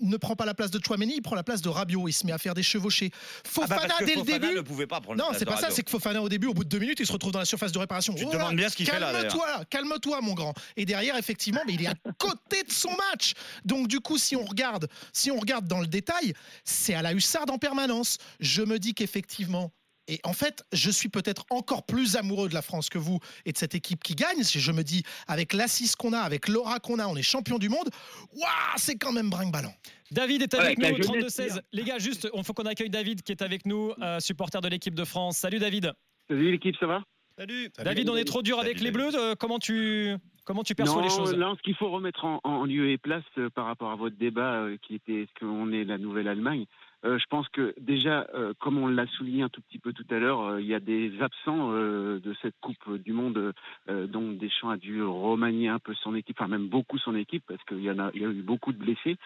ne 0.00 0.16
prend 0.16 0.36
pas 0.36 0.44
la 0.44 0.54
place 0.54 0.70
de 0.70 0.80
Chouameni, 0.84 1.14
il 1.16 1.22
prend 1.22 1.36
la 1.36 1.42
place 1.42 1.62
de 1.62 1.68
Rabiot, 1.68 2.08
il 2.08 2.12
se 2.12 2.26
met 2.26 2.32
à 2.32 2.38
faire 2.38 2.54
des 2.54 2.62
chevauchés. 2.62 3.10
Ah 3.12 3.48
Fofana, 3.48 3.76
bah 3.76 3.86
parce 3.88 4.00
que 4.00 4.04
dès 4.04 4.14
le 4.14 4.20
Fofana 4.20 4.38
début... 4.38 4.54
ne 4.56 4.60
pouvait 4.60 4.86
pas 4.86 5.00
prendre 5.00 5.18
Non, 5.18 5.30
c'est 5.36 5.44
pas 5.44 5.56
ça, 5.56 5.70
c'est 5.70 5.82
que 5.82 5.90
Fofana, 5.90 6.22
au 6.22 6.28
début, 6.28 6.46
au 6.46 6.54
bout 6.54 6.64
de 6.64 6.68
deux 6.68 6.78
minutes, 6.78 7.00
il 7.00 7.06
se 7.06 7.12
retrouve 7.12 7.32
dans 7.32 7.38
la 7.38 7.44
surface 7.44 7.72
de 7.72 7.78
réparation. 7.78 8.14
Tu 8.14 8.26
te 8.26 8.32
demandes 8.32 8.56
bien 8.56 8.68
ce 8.68 8.76
qu'il 8.76 8.86
fait 8.86 9.00
là. 9.00 9.12
Calme-toi, 9.12 9.64
calme-toi, 9.70 10.20
mon 10.20 10.34
grand. 10.34 10.54
Et 10.76 10.84
derrière, 10.84 11.16
effectivement, 11.16 11.60
mais 11.66 11.74
il 11.74 11.82
est 11.82 11.88
à 11.88 11.94
côté 12.18 12.62
de 12.62 12.72
son 12.72 12.90
match. 13.10 13.34
Donc, 13.64 13.88
du 13.88 14.00
coup, 14.00 14.18
si 14.18 14.36
on 14.36 14.44
regarde, 14.44 14.88
si 15.12 15.30
on 15.30 15.38
regarde 15.38 15.66
dans 15.66 15.80
le 15.80 15.86
détail, 15.86 16.34
c'est 16.64 16.94
à 16.94 17.02
la 17.02 17.12
hussarde 17.12 17.50
en 17.50 17.58
permanence. 17.58 18.18
Je 18.40 18.62
me 18.62 18.78
dis 18.78 18.94
qu'effectivement. 18.94 19.72
Et 20.08 20.20
en 20.24 20.32
fait, 20.32 20.64
je 20.72 20.90
suis 20.90 21.08
peut-être 21.08 21.44
encore 21.50 21.84
plus 21.84 22.16
amoureux 22.16 22.48
de 22.48 22.54
la 22.54 22.62
France 22.62 22.88
que 22.88 22.98
vous 22.98 23.18
et 23.44 23.52
de 23.52 23.58
cette 23.58 23.74
équipe 23.74 24.02
qui 24.02 24.14
gagne. 24.14 24.42
Si 24.42 24.60
je 24.60 24.72
me 24.72 24.82
dis, 24.82 25.02
avec 25.26 25.52
l'assise 25.52 25.96
qu'on 25.96 26.12
a, 26.12 26.18
avec 26.20 26.48
l'aura 26.48 26.78
qu'on 26.78 26.98
a, 26.98 27.06
on 27.06 27.16
est 27.16 27.22
champion 27.22 27.58
du 27.58 27.68
monde. 27.68 27.88
Waouh, 28.36 28.48
c'est 28.76 28.96
quand 28.96 29.12
même 29.12 29.30
brinque-ballant. 29.30 29.72
David 30.12 30.42
est 30.42 30.54
avec 30.54 30.78
nous 30.78 30.86
au 30.86 31.02
jeunesse, 31.02 31.38
32-16. 31.38 31.60
Les 31.72 31.82
gars, 31.82 31.98
juste, 31.98 32.28
il 32.32 32.44
faut 32.44 32.52
qu'on 32.52 32.66
accueille 32.66 32.90
David 32.90 33.22
qui 33.22 33.32
est 33.32 33.42
avec 33.42 33.66
nous, 33.66 33.92
euh, 34.00 34.20
supporter 34.20 34.60
de 34.60 34.68
l'équipe 34.68 34.94
de 34.94 35.04
France. 35.04 35.38
Salut 35.38 35.58
David. 35.58 35.92
Salut 36.28 36.52
l'équipe, 36.52 36.76
ça 36.78 36.86
va? 36.86 37.02
Salut. 37.38 37.70
Salut. 37.76 37.84
David, 37.84 38.08
on 38.08 38.16
est 38.16 38.24
trop 38.24 38.42
dur 38.42 38.58
avec 38.60 38.78
Salut, 38.78 38.84
les 38.84 38.90
Bleus. 38.92 39.14
euh, 39.16 39.34
comment 39.34 39.58
tu 39.58 40.16
comment 40.44 40.62
tu 40.62 40.74
perçois 40.74 41.02
Non, 41.02 41.02
les 41.02 41.10
choses? 41.10 41.34
là, 41.34 41.52
ce 41.56 41.62
qu'il 41.62 41.74
faut 41.74 41.90
remettre 41.90 42.24
en, 42.24 42.40
en 42.44 42.64
lieu 42.64 42.90
et 42.90 42.98
place 42.98 43.24
euh, 43.38 43.50
par 43.50 43.66
rapport 43.66 43.90
à 43.90 43.96
votre 43.96 44.16
débat 44.16 44.62
euh, 44.62 44.76
qui 44.86 44.94
était 44.94 45.22
est-ce 45.22 45.40
qu'on 45.40 45.72
est 45.72 45.84
la 45.84 45.98
nouvelle 45.98 46.28
Allemagne 46.28 46.62
euh, 46.62 46.85
je 47.18 47.24
pense 47.30 47.48
que 47.50 47.74
déjà, 47.80 48.26
euh, 48.34 48.52
comme 48.58 48.78
on 48.78 48.86
l'a 48.88 49.06
souligné 49.06 49.42
un 49.42 49.48
tout 49.48 49.60
petit 49.62 49.78
peu 49.78 49.92
tout 49.92 50.06
à 50.10 50.18
l'heure, 50.18 50.40
euh, 50.40 50.60
il 50.60 50.66
y 50.66 50.74
a 50.74 50.80
des 50.80 51.12
absents 51.20 51.72
euh, 51.72 52.18
de 52.20 52.34
cette 52.42 52.54
Coupe 52.60 52.96
du 52.98 53.12
Monde, 53.12 53.52
euh, 53.88 54.06
donc 54.06 54.38
Deschamps 54.38 54.70
a 54.70 54.76
dû 54.76 55.02
remanier 55.02 55.68
un 55.68 55.78
peu 55.78 55.94
son 55.94 56.14
équipe, 56.14 56.36
enfin 56.40 56.48
même 56.48 56.68
beaucoup 56.68 56.98
son 56.98 57.14
équipe, 57.14 57.44
parce 57.46 57.62
qu'il 57.64 57.82
y 57.82 57.90
en 57.90 57.98
a, 57.98 58.10
il 58.14 58.22
y 58.22 58.24
a 58.24 58.28
eu 58.28 58.42
beaucoup 58.42 58.72
de 58.72 58.78
blessés. 58.78 59.16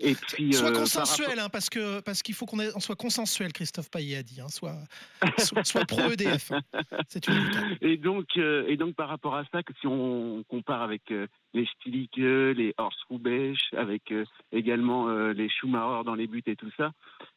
Et 0.00 0.14
puis, 0.14 0.54
euh, 0.56 0.62
par 0.62 0.72
consensuel, 0.72 1.28
rapport- 1.28 1.44
hein, 1.44 1.48
parce 1.50 1.70
que 1.70 2.00
parce 2.00 2.22
qu'il 2.22 2.34
faut 2.34 2.46
qu'on 2.46 2.58
soit 2.80 2.96
consensuel. 2.96 3.52
Christophe 3.52 3.90
Payet 3.90 4.16
a 4.18 4.22
dit, 4.22 4.40
hein, 4.40 4.48
soit 4.48 4.74
soit, 5.38 5.64
soit 5.64 5.84
pro 5.84 6.00
EDF. 6.10 6.52
hein. 6.52 6.60
C'est 7.08 7.26
une 7.28 7.34
boutade. 7.44 7.64
Et 7.80 7.96
donc, 7.96 8.26
euh, 8.36 8.64
et 8.68 8.76
donc 8.76 8.94
par 8.94 9.08
rapport 9.08 9.34
à 9.36 9.44
ça, 9.52 9.62
que 9.62 9.72
si 9.80 9.86
on 9.86 10.42
compare 10.48 10.82
avec 10.82 11.02
euh, 11.10 11.26
les 11.54 11.66
Stilicke, 11.66 12.16
les 12.16 12.74
Horst 12.78 12.98
Roubesch, 13.08 13.72
avec 13.76 14.10
euh, 14.12 14.24
également 14.52 15.08
euh, 15.08 15.32
les 15.32 15.48
Schumacher 15.48 16.04
dans 16.04 16.14
les 16.14 16.26
buts 16.26 16.42
et 16.46 16.56
tout 16.56 16.70
ça, 16.76 16.92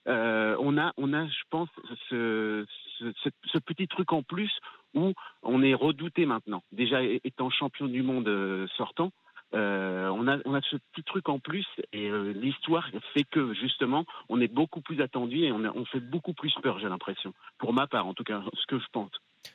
euh, 0.07 0.55
on 0.59 0.77
a, 0.77 0.93
on 0.97 1.13
a, 1.13 1.25
je 1.27 1.43
pense, 1.49 1.69
ce, 2.09 2.65
ce, 2.99 3.11
ce- 3.23 3.29
ce 3.45 3.57
petit 3.59 3.87
truc 3.87 4.13
en 4.13 4.23
plus 4.23 4.51
où 4.93 5.13
on 5.43 5.61
est 5.61 5.73
redouté 5.73 6.25
maintenant. 6.25 6.63
Déjà 6.71 7.03
étant 7.03 7.49
champion 7.49 7.87
du 7.87 8.01
monde 8.03 8.29
sortant. 8.77 9.11
euh, 9.53 10.07
on, 10.09 10.27
a, 10.27 10.39
on 10.45 10.53
a 10.55 10.61
ce 10.61 10.75
petit 10.91 11.03
truc 11.03 11.29
en 11.29 11.39
plus 11.39 11.65
et 11.93 12.09
euh, 12.09 12.33
l'histoire 12.33 12.89
fait 13.13 13.23
que 13.29 13.53
justement 13.53 14.03
on 14.27 14.41
est 14.41 14.47
beaucoup 14.51 14.81
plus 14.81 15.01
attendu 15.01 15.43
et 15.43 15.51
on, 15.51 15.63
a- 15.65 15.71
on 15.75 15.85
fait 15.85 15.99
beaucoup 15.99 16.33
plus 16.33 16.53
peur 16.63 16.79
j'ai 16.79 16.89
l'impression 16.89 17.31
pour 17.59 17.71
ma 17.71 17.85
part 17.87 18.07
en 18.07 18.13
tout 18.15 18.23
cas 18.23 18.41
ce 18.53 18.65
que 18.65 18.79
je 18.79 18.85
pense 18.91 19.11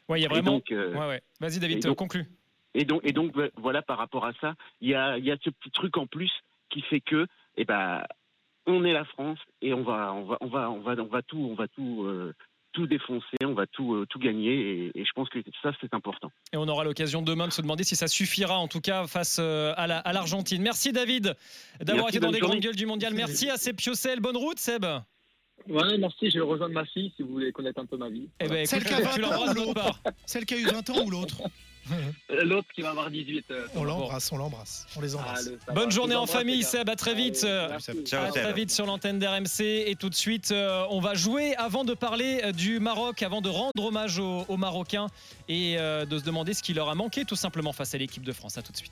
Ouais, 0.08 0.20
il 0.20 0.22
y 0.22 0.26
a 0.26 0.28
vraiment. 0.28 0.60
euh, 0.70 0.92
Ouais, 0.94 1.08
ouais. 1.08 1.22
Vas-y, 1.40 1.58
David, 1.58 1.82
donc- 1.82 1.96
conclue. 1.98 2.24
Et 2.74 2.84
donc, 2.84 3.00
et 3.04 3.12
donc 3.12 3.34
vo- 3.34 3.48
voilà, 3.56 3.82
par 3.82 3.98
rapport 3.98 4.24
à 4.26 4.32
ça, 4.40 4.54
il 4.80 4.88
y 4.90 4.94
a, 4.94 5.18
il 5.18 5.24
y 5.24 5.30
a 5.30 5.36
ce 5.42 5.50
petit 5.50 5.70
truc 5.70 5.96
en 5.96 6.06
plus 6.06 6.30
qui 6.70 6.82
fait 6.82 7.00
que, 7.00 7.26
eh 7.56 7.64
ben, 7.64 8.02
on 8.66 8.84
est 8.84 8.92
la 8.92 9.04
France 9.04 9.38
et 9.62 9.72
on 9.74 9.82
va, 9.82 10.12
on 10.14 10.24
va, 10.24 10.38
on 10.40 10.46
va, 10.48 10.70
on 10.70 10.80
va, 10.80 10.92
on 11.02 11.06
va 11.06 11.22
tout, 11.22 11.48
on 11.50 11.54
va 11.54 11.66
tout, 11.68 12.04
euh, 12.04 12.32
tout 12.72 12.86
défoncer, 12.86 13.36
on 13.44 13.54
va 13.54 13.66
tout, 13.66 13.94
euh, 13.94 14.06
tout 14.08 14.20
gagner. 14.20 14.52
Et, 14.52 15.00
et 15.00 15.04
je 15.04 15.10
pense 15.12 15.28
que 15.28 15.38
ça, 15.62 15.72
c'est 15.80 15.92
important. 15.92 16.30
Et 16.52 16.56
on 16.56 16.68
aura 16.68 16.84
l'occasion 16.84 17.20
demain 17.22 17.48
de 17.48 17.52
se 17.52 17.62
demander 17.62 17.82
si 17.82 17.96
ça 17.96 18.06
suffira, 18.06 18.58
en 18.58 18.68
tout 18.68 18.80
cas, 18.80 19.08
face 19.08 19.38
euh, 19.40 19.72
à 19.76 19.88
la- 19.88 19.98
à 19.98 20.12
l'Argentine. 20.12 20.62
Merci, 20.62 20.92
David, 20.92 21.34
d'avoir 21.80 22.04
Merci, 22.04 22.18
été 22.18 22.20
dans 22.26 22.30
les 22.30 22.38
grandes 22.38 22.60
gueules 22.60 22.76
du 22.76 22.86
mondial. 22.86 23.12
Merci 23.14 23.50
à 23.50 23.56
Seb 23.56 23.76
Piocel. 23.76 24.20
Bonne 24.20 24.36
route, 24.36 24.58
Seb. 24.60 24.84
Ouais, 25.68 25.98
merci, 25.98 26.30
je 26.30 26.38
vais 26.38 26.44
rejoindre 26.44 26.74
ma 26.74 26.84
fille 26.86 27.12
si 27.16 27.22
vous 27.22 27.32
voulez 27.32 27.50
connaître 27.52 27.80
un 27.80 27.86
peu 27.86 27.96
ma 27.96 28.08
vie. 28.08 28.28
Eh 28.40 28.46
ben, 28.48 28.64
Celle 28.66 28.82
écoute, 28.82 28.96
qui 28.96 29.02
a 29.02 29.04
20 29.04 29.14
tu 29.16 29.24
ans 29.24 29.50
ou 29.50 29.54
l'autre. 29.54 30.00
Celle 30.24 30.46
qui 30.46 30.54
a 30.54 30.58
eu 30.58 30.64
20 30.66 30.88
ans 30.90 31.04
ou 31.04 31.10
l'autre 31.10 31.42
L'autre 32.44 32.68
qui 32.74 32.82
va 32.82 32.90
avoir 32.90 33.10
18. 33.10 33.46
euh, 33.50 33.66
On 33.74 33.84
l'embrasse, 33.84 34.30
on 34.32 34.36
l'embrasse, 34.38 34.86
on 34.96 35.00
les 35.00 35.14
ah, 35.14 35.18
embrasse. 35.18 35.46
le- 35.46 35.58
ça 35.66 35.72
Bonne 35.72 35.84
va. 35.84 35.90
journée 35.90 36.14
en 36.14 36.26
famille. 36.26 36.62
Seb. 36.62 36.88
À 36.88 36.96
très 36.96 37.14
vite. 37.14 37.42
Allez, 37.42 37.52
Euh, 37.52 37.68
merci. 37.70 37.92
Ciao, 38.04 38.24
À 38.26 38.30
très 38.30 38.52
vite 38.52 38.70
sur 38.70 38.86
l'antenne 38.86 39.18
d'RMC 39.18 39.60
et 39.86 39.96
tout 39.98 40.08
de 40.08 40.14
suite 40.14 40.50
euh, 40.52 40.84
on 40.90 41.00
va 41.00 41.14
jouer 41.14 41.54
avant 41.56 41.84
de 41.84 41.94
parler 41.94 42.40
euh, 42.44 42.52
du 42.52 42.80
Maroc, 42.80 43.22
avant 43.22 43.40
de 43.40 43.48
rendre 43.48 43.84
hommage 43.84 44.18
aux, 44.18 44.44
aux 44.48 44.56
Marocains 44.56 45.06
et 45.48 45.76
euh, 45.78 46.04
de 46.06 46.18
se 46.18 46.24
demander 46.24 46.54
ce 46.54 46.62
qui 46.62 46.74
leur 46.74 46.88
a 46.88 46.94
manqué 46.94 47.24
tout 47.24 47.36
simplement 47.36 47.72
face 47.72 47.94
à 47.94 47.98
l'équipe 47.98 48.22
de 48.22 48.32
France. 48.32 48.56
À 48.58 48.62
tout 48.62 48.72
de 48.72 48.76
suite. 48.76 48.88